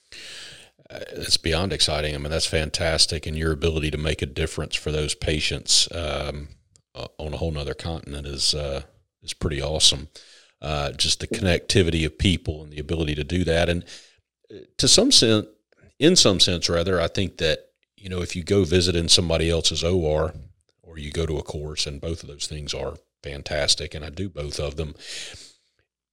Uh, 0.90 1.00
it's 1.14 1.38
beyond 1.38 1.74
exciting. 1.74 2.14
I 2.14 2.18
mean, 2.20 2.30
that's 2.30 2.46
fantastic, 2.46 3.26
and 3.26 3.38
your 3.38 3.52
ability 3.52 3.92
to 3.92 3.98
make 3.98 4.22
a 4.22 4.28
difference 4.28 4.76
for 4.76 4.92
those 4.92 5.16
patients 5.16 5.88
um, 5.92 6.50
on 6.94 7.34
a 7.34 7.38
whole 7.38 7.52
nother 7.52 7.74
continent 7.74 8.28
is 8.28 8.54
uh, 8.54 8.84
is 9.24 9.34
pretty 9.34 9.62
awesome. 9.62 10.10
Uh, 10.62 10.92
just 10.94 11.20
the 11.20 11.28
connectivity 11.28 12.06
of 12.06 12.18
people 12.18 12.64
and 12.64 12.72
the 12.72 12.80
ability 12.80 13.14
to 13.14 13.24
do 13.24 13.44
that, 13.44 13.70
and 13.70 13.84
uh, 14.52 14.60
to 14.78 14.88
some 14.88 15.12
sense, 15.12 15.46
in 16.00 16.16
some 16.16 16.40
sense, 16.40 16.70
rather, 16.70 17.00
I 17.00 17.08
think 17.08 17.38
that 17.38 17.60
you 17.98 18.10
know 18.10 18.22
if 18.22 18.36
you 18.36 18.44
go 18.44 18.64
visit 18.64 18.96
in 18.96 19.10
somebody 19.10 19.50
else's 19.50 19.84
OR 19.84 20.34
or 20.82 20.98
you 20.98 21.12
go 21.12 21.26
to 21.26 21.38
a 21.38 21.44
course, 21.44 21.86
and 21.86 22.02
both 22.02 22.24
of 22.24 22.30
those 22.30 22.48
things 22.48 22.74
are 22.74 22.96
fantastic, 23.22 23.94
and 23.94 24.04
I 24.04 24.10
do 24.10 24.30
both 24.30 24.60
of 24.60 24.76
them 24.76 24.96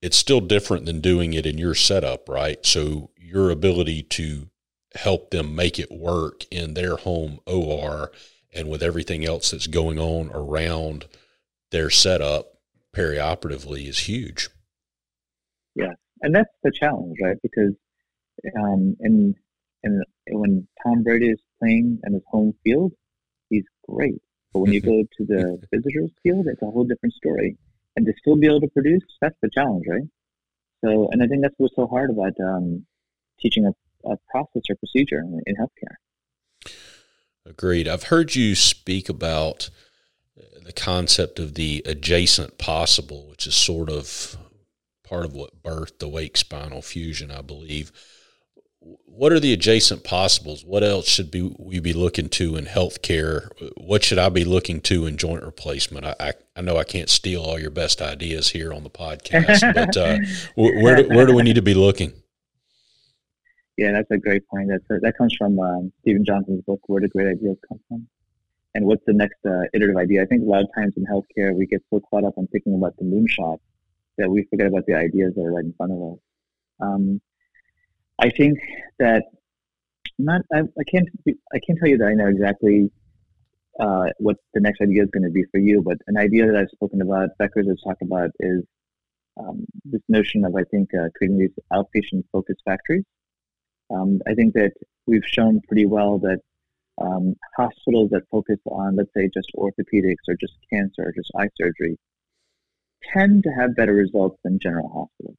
it's 0.03 0.17
still 0.17 0.41
different 0.41 0.85
than 0.85 1.01
doing 1.01 1.33
it 1.33 1.47
in 1.47 1.57
your 1.57 1.77
setup, 1.77 2.29
right? 2.29 2.67
So 2.67 3.11
your 3.17 3.51
ability 3.51 4.03
to 4.03 4.51
help 4.95 5.31
them 5.31 5.55
make 5.55 5.79
it 5.79 5.91
work 5.91 6.45
in 6.51 6.75
their 6.75 6.97
home 6.97 7.39
OR 7.47 8.11
and 8.53 8.69
with 8.69 8.83
everything 8.83 9.25
else 9.25 9.53
that's 9.53 9.69
going 9.69 9.99
on 9.99 10.31
around 10.35 11.07
their 11.71 11.89
setup 11.89 12.52
perioperatively 12.95 13.87
is 13.87 14.01
huge. 14.01 14.49
Yeah, 15.75 15.93
and 16.21 16.35
that's 16.35 16.53
the 16.63 16.71
challenge, 16.71 17.17
right? 17.23 17.37
Because 17.43 17.75
um, 18.59 18.97
and 19.01 19.35
and 19.83 20.05
when 20.31 20.67
Tom 20.83 21.03
Brady 21.03 21.29
is 21.29 21.41
playing 21.61 22.01
in 22.05 22.13
his 22.15 22.23
home 22.31 22.55
field, 22.65 22.93
he's 23.49 23.65
great. 23.89 24.21
But 24.53 24.61
when 24.61 24.73
you 24.73 24.81
go 24.81 25.03
to 25.03 25.25
the 25.25 25.59
visitors 25.73 26.11
field, 26.23 26.47
it's 26.47 26.63
a 26.63 26.67
whole 26.67 26.85
different 26.85 27.15
story 27.15 27.57
and 27.97 28.07
to 28.07 28.13
still 28.19 28.37
be 28.37 28.47
able 28.47 28.61
to 28.61 28.69
produce, 28.69 29.03
that's 29.21 29.37
the 29.43 29.51
challenge, 29.51 29.85
right? 29.89 30.09
So, 30.85 31.09
and 31.13 31.23
I 31.23 31.27
think 31.27 31.43
that's 31.43 31.55
what's 31.59 31.77
so 31.77 31.87
hard 31.87 32.11
about 32.11 32.33
um, 32.41 32.87
teaching 33.41 33.67
a, 33.67 34.11
a, 34.11 34.17
process 34.31 34.63
or 34.69 34.77
procedure 34.77 35.19
in, 35.19 35.41
in 35.47 35.57
healthcare. 35.57 36.73
Agreed. 37.47 37.89
I've 37.89 38.05
heard 38.05 38.35
you 38.35 38.55
speak 38.55 39.09
about 39.09 39.71
the 40.65 40.73
concept 40.73 41.39
of 41.39 41.55
the 41.55 41.83
adjacent 41.87 42.59
possible, 42.59 43.29
which 43.29 43.47
is 43.47 43.55
sort 43.55 43.91
of 43.91 44.37
part 45.05 45.25
of 45.25 45.35
what 45.35 45.63
birthed 45.63 45.99
the 45.99 46.09
wake 46.09 46.37
spinal 46.37 46.83
fusion, 46.83 47.31
I 47.31 47.43
believe 47.43 47.93
what 49.05 49.33
are 49.33 49.41
the 49.41 49.53
adjacent 49.53 50.05
possibles? 50.05 50.65
What 50.65 50.83
else 50.83 51.07
should 51.07 51.31
be 51.31 51.55
we 51.59 51.79
be 51.79 51.93
looking 51.93 52.29
to 52.31 52.57
in 52.57 52.67
healthcare? 52.67 53.51
What 53.77 54.03
should 54.03 54.19
I 54.19 54.29
be 54.29 54.45
looking 54.45 54.81
to 54.83 55.07
in 55.07 55.17
joint 55.17 55.45
replacement? 55.45 56.05
I, 56.05 56.15
I, 56.19 56.33
I 56.57 56.61
know 56.63 56.77
I 56.77 56.85
can't 56.85 57.09
steal 57.09 57.43
all 57.43 57.59
your 57.59 57.71
best 57.71 58.03
ideas 58.03 58.49
here 58.49 58.73
on 58.73 58.83
the 58.83 58.91
podcast, 58.91 59.75
but 59.75 59.97
uh, 59.97 60.19
where 60.55 60.97
do, 60.97 61.09
where 61.15 61.27
do 61.27 61.35
we 61.35 61.43
need 61.43 61.57
to 61.57 61.63
be 61.63 61.75
looking? 61.75 62.13
Yeah, 63.77 63.93
that's 63.93 64.11
a 64.11 64.19
great 64.19 64.47
point. 64.49 64.69
That's 64.69 64.85
a, 64.91 65.01
that 65.01 65.17
comes 65.17 65.35
from 65.37 65.59
um, 65.59 65.93
Steven 66.01 66.25
Johnson's 66.25 66.63
book, 66.63 66.81
"Where 66.87 67.01
Do 67.01 67.09
Great 67.09 67.29
Ideas 67.29 67.57
Come 67.69 67.81
From?" 67.89 68.09
And 68.75 68.87
what's 68.87 69.05
the 69.07 69.13
next 69.13 69.39
uh, 69.47 69.65
iterative 69.75 69.97
idea? 69.97 70.23
I 70.23 70.27
think 70.27 70.43
a 70.43 70.51
lot 70.51 70.63
of 70.63 70.69
times 70.75 70.95
in 70.97 71.05
healthcare 71.05 71.55
we 71.55 71.67
get 71.67 71.83
so 71.91 72.01
caught 72.11 72.25
up 72.25 72.35
on 72.39 72.47
thinking 72.49 72.75
about 72.75 72.97
the 72.97 73.05
moonshot 73.05 73.59
that 74.19 74.31
we 74.31 74.45
forget 74.45 74.67
about 74.67 74.87
the 74.87 74.95
ideas 74.95 75.35
that 75.35 75.43
are 75.43 75.53
right 75.53 75.65
in 75.65 75.75
front 75.75 75.93
of 75.93 76.13
us. 76.13 76.19
Um, 76.81 77.21
I 78.19 78.31
think 78.31 78.59
that 78.99 79.25
not 80.19 80.43
I, 80.53 80.61
I 80.61 80.85
can't 80.91 81.09
I 81.29 81.59
can't 81.67 81.79
tell 81.79 81.89
you 81.89 81.99
that 81.99 82.07
I 82.07 82.15
know 82.15 82.29
exactly 82.29 82.91
uh, 83.81 84.07
what 84.19 84.37
the 84.55 84.61
next 84.61 84.81
idea 84.81 85.03
is 85.03 85.11
going 85.13 85.25
to 85.25 85.31
be 85.31 85.45
for 85.51 85.59
you, 85.59 85.83
but 85.83 85.97
an 86.07 86.17
idea 86.17 86.47
that 86.47 86.57
I've 86.57 86.69
spoken 86.71 87.01
about, 87.01 87.31
Becker's 87.39 87.67
has 87.67 87.81
talked 87.83 88.03
about, 88.03 88.31
is 88.41 88.63
um, 89.39 89.65
this 89.85 90.03
notion 90.09 90.45
of 90.45 90.55
I 90.55 90.65
think 90.65 90.91
uh, 90.95 91.09
creating 91.17 91.39
these 91.39 91.57
outpatient 91.73 92.25
focused 92.31 92.61
factories. 92.65 93.05
Um, 93.91 94.21
I 94.27 94.35
think 94.35 94.55
that 94.55 94.73
we've 95.07 95.27
shown 95.27 95.61
pretty 95.67 95.87
well 95.87 96.19
that 96.21 96.41
um, 97.03 97.35
hospitals 97.57 98.11
that 98.11 98.23
focus 98.31 98.59
on, 98.67 98.97
let's 98.97 99.13
say, 99.15 99.29
just 99.33 99.51
orthopedics 99.57 100.25
or 100.29 100.37
just 100.41 100.55
cancer 100.73 101.03
or 101.03 101.13
just 101.13 101.31
eye 101.39 101.49
surgery 101.61 101.99
tend 103.13 103.43
to 103.43 103.51
have 103.51 103.75
better 103.75 103.95
results 103.95 104.39
than 104.45 104.59
general 104.61 104.89
hospitals 104.89 105.37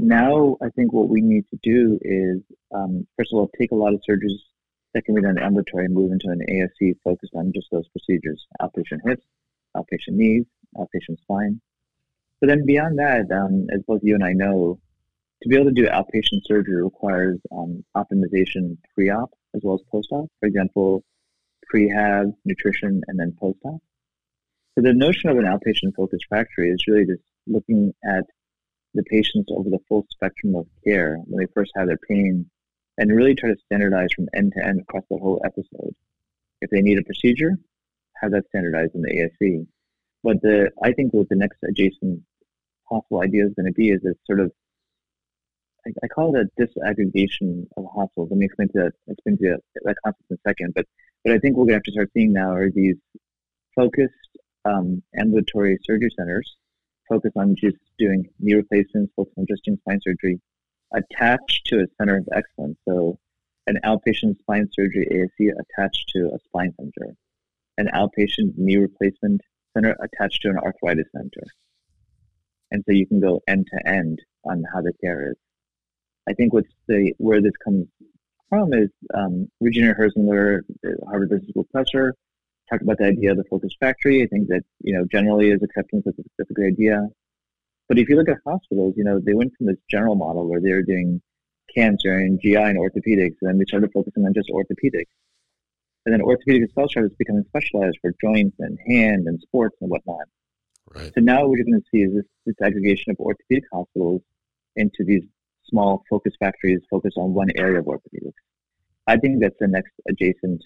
now 0.00 0.56
I 0.62 0.70
think 0.70 0.92
what 0.92 1.08
we 1.08 1.20
need 1.20 1.44
to 1.50 1.58
do 1.62 1.98
is, 2.00 2.40
um, 2.74 3.06
first 3.18 3.32
of 3.32 3.38
all, 3.38 3.50
take 3.58 3.70
a 3.70 3.76
lot 3.76 3.92
of 3.92 4.00
surgeries 4.08 4.38
that 4.94 5.04
can 5.04 5.14
be 5.14 5.20
done 5.20 5.38
ambulatory 5.38 5.84
and 5.84 5.94
move 5.94 6.10
into 6.12 6.28
an 6.28 6.40
ASC 6.48 6.96
focused 7.04 7.34
on 7.34 7.52
just 7.52 7.68
those 7.70 7.86
procedures, 7.88 8.46
outpatient 8.62 9.00
hips, 9.06 9.26
outpatient 9.76 10.14
knees, 10.14 10.46
outpatient 10.76 11.20
spine. 11.20 11.60
But 12.40 12.48
then 12.48 12.64
beyond 12.64 12.98
that, 12.98 13.30
um, 13.30 13.66
as 13.72 13.82
both 13.82 14.00
you 14.02 14.14
and 14.14 14.24
I 14.24 14.32
know, 14.32 14.80
to 15.42 15.48
be 15.48 15.56
able 15.56 15.66
to 15.66 15.72
do 15.72 15.86
outpatient 15.86 16.44
surgery 16.44 16.82
requires 16.82 17.38
um, 17.52 17.84
optimization 17.94 18.78
pre-op 18.94 19.30
as 19.54 19.62
well 19.64 19.74
as 19.74 19.82
post-op. 19.90 20.28
For 20.40 20.46
example, 20.46 21.02
prehab, 21.72 22.34
nutrition, 22.44 23.02
and 23.06 23.18
then 23.18 23.36
post-op. 23.38 23.80
So 24.74 24.82
the 24.82 24.92
notion 24.92 25.30
of 25.30 25.38
an 25.38 25.44
outpatient 25.44 25.94
focused 25.96 26.26
factory 26.30 26.70
is 26.70 26.86
really 26.86 27.06
just 27.06 27.22
looking 27.46 27.92
at 28.04 28.24
the 28.94 29.02
patients 29.04 29.50
over 29.50 29.68
the 29.70 29.78
full 29.88 30.06
spectrum 30.10 30.54
of 30.54 30.66
care 30.84 31.16
when 31.26 31.40
they 31.40 31.52
first 31.54 31.72
have 31.76 31.86
their 31.86 31.98
pain 32.08 32.48
and 32.98 33.14
really 33.14 33.34
try 33.34 33.50
to 33.50 33.56
standardize 33.66 34.12
from 34.14 34.28
end 34.34 34.52
to 34.56 34.64
end 34.64 34.80
across 34.80 35.04
the 35.10 35.16
whole 35.16 35.40
episode. 35.44 35.94
If 36.60 36.70
they 36.70 36.82
need 36.82 36.98
a 36.98 37.04
procedure, 37.04 37.56
have 38.20 38.32
that 38.32 38.46
standardized 38.48 38.94
in 38.94 39.02
the 39.02 39.30
ASC. 39.42 39.66
But 40.22 40.42
the 40.42 40.70
I 40.82 40.92
think 40.92 41.14
what 41.14 41.28
the 41.28 41.36
next 41.36 41.58
adjacent 41.66 42.20
possible 42.88 43.22
idea 43.22 43.46
is 43.46 43.54
going 43.54 43.66
to 43.66 43.72
be 43.72 43.90
is 43.90 44.02
this 44.02 44.16
sort 44.26 44.40
of 44.40 44.52
I, 45.86 45.90
I 46.02 46.08
call 46.08 46.34
it 46.34 46.46
a 46.46 46.62
disaggregation 46.62 47.66
of 47.76 47.86
hospitals. 47.94 48.30
Let 48.30 48.38
me 48.38 48.46
explain 48.46 48.68
to 48.74 48.90
explain 49.08 49.38
to 49.38 49.58
that, 49.84 49.96
concept 50.04 50.24
in 50.30 50.36
a 50.36 50.48
second. 50.48 50.74
But 50.74 50.86
but 51.24 51.34
I 51.34 51.38
think 51.38 51.56
we're 51.56 51.64
going 51.64 51.68
to 51.68 51.74
have 51.74 51.82
to 51.84 51.92
start 51.92 52.10
seeing 52.14 52.32
now 52.32 52.52
are 52.52 52.70
these 52.70 52.96
focused 53.74 54.14
um, 54.64 55.02
ambulatory 55.18 55.78
surgery 55.84 56.10
centers 56.16 56.56
focused 57.08 57.36
on 57.36 57.56
just 57.56 57.76
doing 57.98 58.24
knee 58.38 58.54
replacements, 58.54 59.12
focus 59.16 59.34
on 59.36 59.46
just 59.48 59.64
doing 59.64 59.78
spine 59.78 60.00
surgery, 60.02 60.40
attached 60.94 61.66
to 61.66 61.80
a 61.80 61.86
center 61.98 62.18
of 62.18 62.28
excellence. 62.32 62.78
So 62.88 63.18
an 63.66 63.78
outpatient 63.84 64.38
spine 64.38 64.68
surgery 64.72 65.06
ASC 65.10 65.50
attached 65.60 66.08
to 66.14 66.30
a 66.32 66.38
spine 66.46 66.72
center, 66.78 67.14
an 67.78 67.88
outpatient 67.94 68.56
knee 68.56 68.76
replacement 68.76 69.42
center 69.74 69.96
attached 70.00 70.42
to 70.42 70.48
an 70.48 70.58
arthritis 70.58 71.06
center. 71.14 71.42
And 72.70 72.84
so 72.86 72.92
you 72.92 73.06
can 73.06 73.20
go 73.20 73.40
end 73.48 73.66
to 73.72 73.88
end 73.88 74.20
on 74.44 74.64
how 74.72 74.80
the 74.80 74.92
care 75.02 75.30
is. 75.30 75.36
I 76.28 76.34
think 76.34 76.52
what's 76.52 76.68
the 76.86 77.12
where 77.18 77.40
this 77.40 77.52
comes 77.64 77.86
from 78.48 78.72
is 78.74 78.90
um, 79.14 79.48
Regina 79.60 79.94
Herzlinger, 79.94 80.60
Harvard 81.06 81.30
Business 81.30 81.50
School 81.50 81.66
professor, 81.72 82.14
talked 82.70 82.82
about 82.82 82.98
the 82.98 83.06
idea 83.06 83.30
of 83.32 83.36
the 83.36 83.44
focus 83.44 83.74
factory. 83.80 84.22
I 84.22 84.26
think 84.26 84.48
that, 84.48 84.62
you 84.80 84.94
know, 84.94 85.04
generally 85.10 85.50
is 85.50 85.62
acceptance 85.62 86.04
that's 86.04 86.18
a, 86.18 86.22
that's 86.38 86.50
a 86.50 86.54
good 86.54 86.66
idea. 86.66 87.08
But 87.88 87.98
if 87.98 88.08
you 88.08 88.16
look 88.16 88.28
at 88.28 88.38
hospitals, 88.46 88.94
you 88.96 89.04
know, 89.04 89.20
they 89.20 89.34
went 89.34 89.52
from 89.56 89.66
this 89.66 89.78
general 89.90 90.14
model 90.14 90.48
where 90.48 90.60
they 90.60 90.72
were 90.72 90.82
doing 90.82 91.20
cancer 91.74 92.12
and 92.18 92.40
GI 92.40 92.56
and 92.56 92.78
orthopedics, 92.78 93.36
and 93.40 93.48
then 93.48 93.58
they 93.58 93.64
started 93.66 93.90
focusing 93.92 94.24
on 94.24 94.34
just 94.34 94.50
orthopedics. 94.50 95.10
And 96.06 96.14
then 96.14 96.22
orthopedic 96.22 96.62
itself 96.62 96.90
started 96.90 97.16
becoming 97.18 97.44
specialized 97.48 97.98
for 98.00 98.12
joints 98.20 98.56
and 98.58 98.78
hand 98.86 99.26
and 99.26 99.40
sports 99.40 99.76
and 99.80 99.90
whatnot. 99.90 100.26
Right. 100.94 101.12
So 101.14 101.20
now 101.20 101.46
what 101.46 101.58
you're 101.58 101.66
going 101.66 101.80
to 101.80 101.86
see 101.92 102.02
is 102.02 102.14
this, 102.14 102.24
this 102.46 102.56
aggregation 102.62 103.10
of 103.12 103.18
orthopedic 103.18 103.64
hospitals 103.72 104.22
into 104.76 105.04
these 105.04 105.24
small 105.70 106.02
focus 106.10 106.34
factories 106.38 106.80
focused 106.90 107.16
on 107.16 107.32
one 107.32 107.48
area 107.56 107.78
of 107.78 107.86
orthopedics. 107.86 108.32
I 109.06 109.16
think 109.16 109.40
that's 109.40 109.56
the 109.58 109.68
next 109.68 109.92
adjacent 110.08 110.62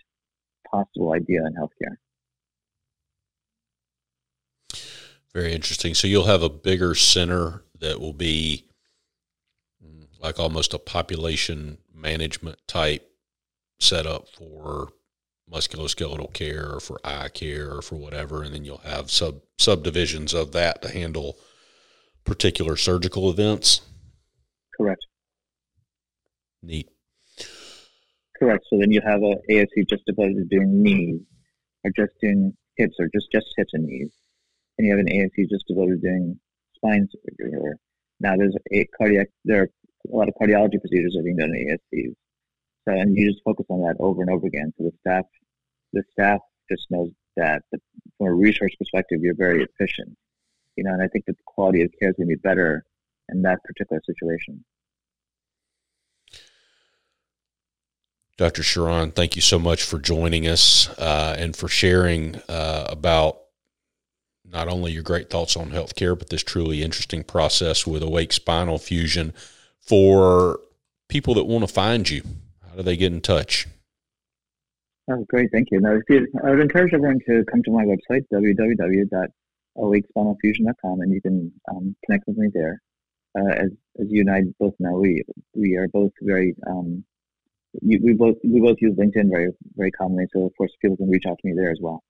possible 0.71 1.13
idea 1.13 1.41
in 1.47 1.55
healthcare. 1.55 1.97
Very 5.33 5.53
interesting. 5.53 5.95
So 5.95 6.07
you'll 6.07 6.27
have 6.27 6.43
a 6.43 6.49
bigger 6.49 6.95
center 6.95 7.65
that 7.81 8.01
will 8.01 8.13
be 8.13 8.67
mm, 9.85 10.07
like 10.21 10.39
almost 10.39 10.75
a 10.75 10.79
population 10.79 11.79
management 11.93 12.59
type 12.69 13.11
setup 13.81 14.29
for 14.29 14.91
musculoskeletal 15.51 16.33
care 16.33 16.71
or 16.73 16.81
for 16.81 17.01
eye 17.05 17.29
care 17.29 17.71
or 17.71 17.83
for 17.83 17.97
whatever, 17.97 18.43
and 18.43 18.55
then 18.55 18.65
you'll 18.65 18.79
have 18.79 19.11
sub 19.11 19.41
subdivisions 19.59 20.33
of 20.33 20.53
that 20.53 20.83
to 20.83 20.89
handle 20.89 21.39
particular 22.25 22.77
surgical 22.77 23.31
events. 23.31 23.81
Correct. 24.77 25.07
Neat. 26.63 26.89
Correct. 28.39 28.65
So 28.69 28.79
then 28.79 28.91
you 28.91 29.01
have 29.05 29.23
a 29.23 29.37
ASC 29.51 29.89
just 29.89 30.05
devoted 30.07 30.37
to 30.37 30.45
doing 30.45 30.83
knees, 30.83 31.21
or 31.85 31.91
just 31.97 32.13
doing 32.21 32.53
hips, 32.77 32.97
or 32.99 33.09
just 33.15 33.31
just 33.31 33.47
hips 33.57 33.73
and 33.75 33.85
knees, 33.85 34.11
and 34.79 34.87
you 34.87 34.97
have 34.97 35.01
an 35.01 35.13
ASC 35.13 35.49
just 35.49 35.67
devoted 35.69 36.01
to 36.01 36.09
doing 36.09 36.41
spine 36.75 37.09
surgery. 37.13 37.55
Or 37.55 37.77
now 38.21 38.37
there's 38.37 38.57
a 38.73 38.85
cardiac. 38.99 39.29
There 39.45 39.63
are 39.63 39.71
a 40.13 40.17
lot 40.17 40.29
of 40.29 40.35
cardiology 40.41 40.81
procedures 40.81 41.17
are 41.17 41.23
being 41.23 41.37
done 41.37 41.55
in 41.55 41.79
ASCs. 41.79 42.15
So 42.87 42.95
and 42.95 43.17
you 43.17 43.31
just 43.31 43.43
focus 43.45 43.67
on 43.69 43.81
that 43.83 43.97
over 44.01 44.23
and 44.23 44.31
over 44.31 44.47
again. 44.47 44.73
So 44.77 44.85
the 44.85 44.93
staff, 45.01 45.25
the 45.93 46.03
staff 46.13 46.41
just 46.71 46.87
knows 46.91 47.11
that 47.37 47.63
the, 47.73 47.79
from 48.19 48.29
a 48.29 48.35
research 48.35 48.75
perspective, 48.79 49.21
you're 49.23 49.35
very 49.35 49.63
efficient. 49.65 50.17
You 50.77 50.85
know, 50.85 50.93
and 50.93 51.03
I 51.03 51.09
think 51.09 51.25
that 51.27 51.37
the 51.37 51.43
quality 51.47 51.83
of 51.83 51.91
care 52.01 52.11
is 52.11 52.17
going 52.17 52.29
to 52.29 52.37
be 52.37 52.41
better 52.41 52.85
in 53.29 53.43
that 53.43 53.63
particular 53.65 54.01
situation. 54.05 54.65
Dr. 58.37 58.63
Sharan, 58.63 59.15
thank 59.15 59.37
you 59.37 59.43
so 59.43 59.61
much 59.61 59.85
for 59.85 60.01
joining 60.01 60.49
us 60.49 60.89
uh, 60.99 61.37
and 61.39 61.55
for 61.55 61.69
sharing 61.69 62.35
uh, 62.49 62.87
about 62.89 63.39
not 64.51 64.67
only 64.69 64.91
your 64.93 65.05
great 65.05 65.31
thoughts 65.31 65.57
on 65.57 65.71
healthcare, 65.71 66.19
but 66.19 66.29
this 66.31 66.43
truly 66.43 66.83
interesting 66.83 67.23
process 67.23 67.87
with 67.87 68.03
Awake 68.03 68.33
Spinal 68.33 68.79
Fusion. 68.79 69.33
For 69.81 70.59
people 71.09 71.35
that 71.35 71.45
want 71.45 71.67
to 71.67 71.73
find 71.73 72.09
you, 72.09 72.23
how 72.69 72.77
do 72.77 72.83
they 72.83 72.97
get 72.97 73.13
in 73.13 73.21
touch? 73.21 73.67
Oh, 75.11 75.27
great. 75.29 75.51
Thank 75.53 75.69
you. 75.71 75.81
Now, 75.81 75.99
you, 76.09 76.27
I 76.43 76.49
would 76.51 76.61
encourage 76.61 76.95
everyone 76.95 77.21
to 77.27 77.45
come 77.45 77.63
to 77.65 77.71
my 77.71 77.85
website, 77.85 78.25
www.awakespinalfusion.com, 78.33 81.01
and 81.01 81.13
you 81.13 81.21
can 81.21 81.53
um, 81.71 81.95
connect 82.07 82.27
with 82.27 82.39
me 82.39 82.49
there. 82.55 82.81
Uh, 83.37 83.53
as, 83.53 83.71
as 84.01 84.07
you 84.09 84.21
and 84.21 84.31
I 84.31 84.43
both 84.61 84.75
know, 84.79 84.99
we, 84.99 85.23
we 85.55 85.77
are 85.77 85.89
both 85.89 86.13
very 86.23 86.55
um, 86.67 87.05
we, 87.83 87.99
we 87.99 88.13
both 88.13 88.37
we 88.45 88.61
both 88.61 88.77
use 88.81 88.95
LinkedIn 88.97 89.31
very 89.31 89.51
very 89.77 89.91
commonly, 89.91 90.27
so 90.33 90.47
of 90.47 90.53
course 90.57 90.73
people 90.81 90.97
can 90.97 91.11
reach 91.11 91.25
out 91.27 91.39
to 91.39 91.47
me 91.49 91.55
there 91.57 91.71
as 91.71 91.79
well. 91.81 92.03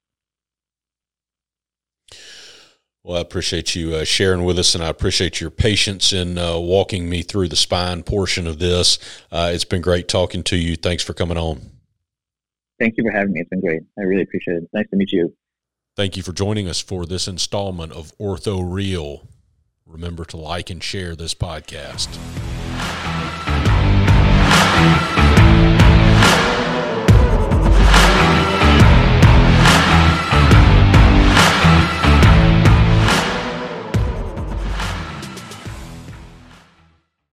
Well, 3.03 3.19
I 3.19 3.21
appreciate 3.21 3.75
you 3.75 3.95
uh, 3.97 4.05
sharing 4.05 4.45
with 4.45 4.59
us, 4.59 4.75
and 4.75 4.83
I 4.83 4.89
appreciate 4.89 5.39
your 5.39 5.51
patience 5.51 6.13
in 6.15 6.39
uh, 6.39 6.59
walking 6.59 7.09
me 7.11 7.21
through 7.21 7.49
the 7.49 7.57
spine 7.57 8.03
portion 8.03 8.47
of 8.47 8.59
this. 8.59 8.99
Uh, 9.31 9.51
it's 9.53 9.67
been 9.67 9.83
great 9.83 10.09
talking 10.09 10.43
to 10.45 10.57
you. 10.57 10.75
Thanks 10.75 11.03
for 11.03 11.13
coming 11.13 11.37
on. 11.37 11.61
Thank 12.81 12.95
you 12.97 13.05
for 13.05 13.11
having 13.11 13.35
me. 13.35 13.41
It's 13.41 13.51
been 13.51 13.61
great. 13.61 13.83
I 13.99 14.03
really 14.03 14.23
appreciate 14.23 14.57
it. 14.57 14.71
Nice 14.73 14.89
to 14.89 14.97
meet 14.97 15.13
you. 15.13 15.35
Thank 15.97 16.17
you 16.17 16.23
for 16.23 16.33
joining 16.33 16.67
us 16.67 16.81
for 16.81 17.05
this 17.05 17.29
installment 17.29 17.93
of 17.93 18.17
Ortho 18.19 18.65
Real. 18.67 19.29
Remember 19.87 20.25
to 20.25 20.39
like 20.39 20.71
and 20.71 20.83
share 20.83 21.15
this 21.15 21.35
podcast. 21.35 22.09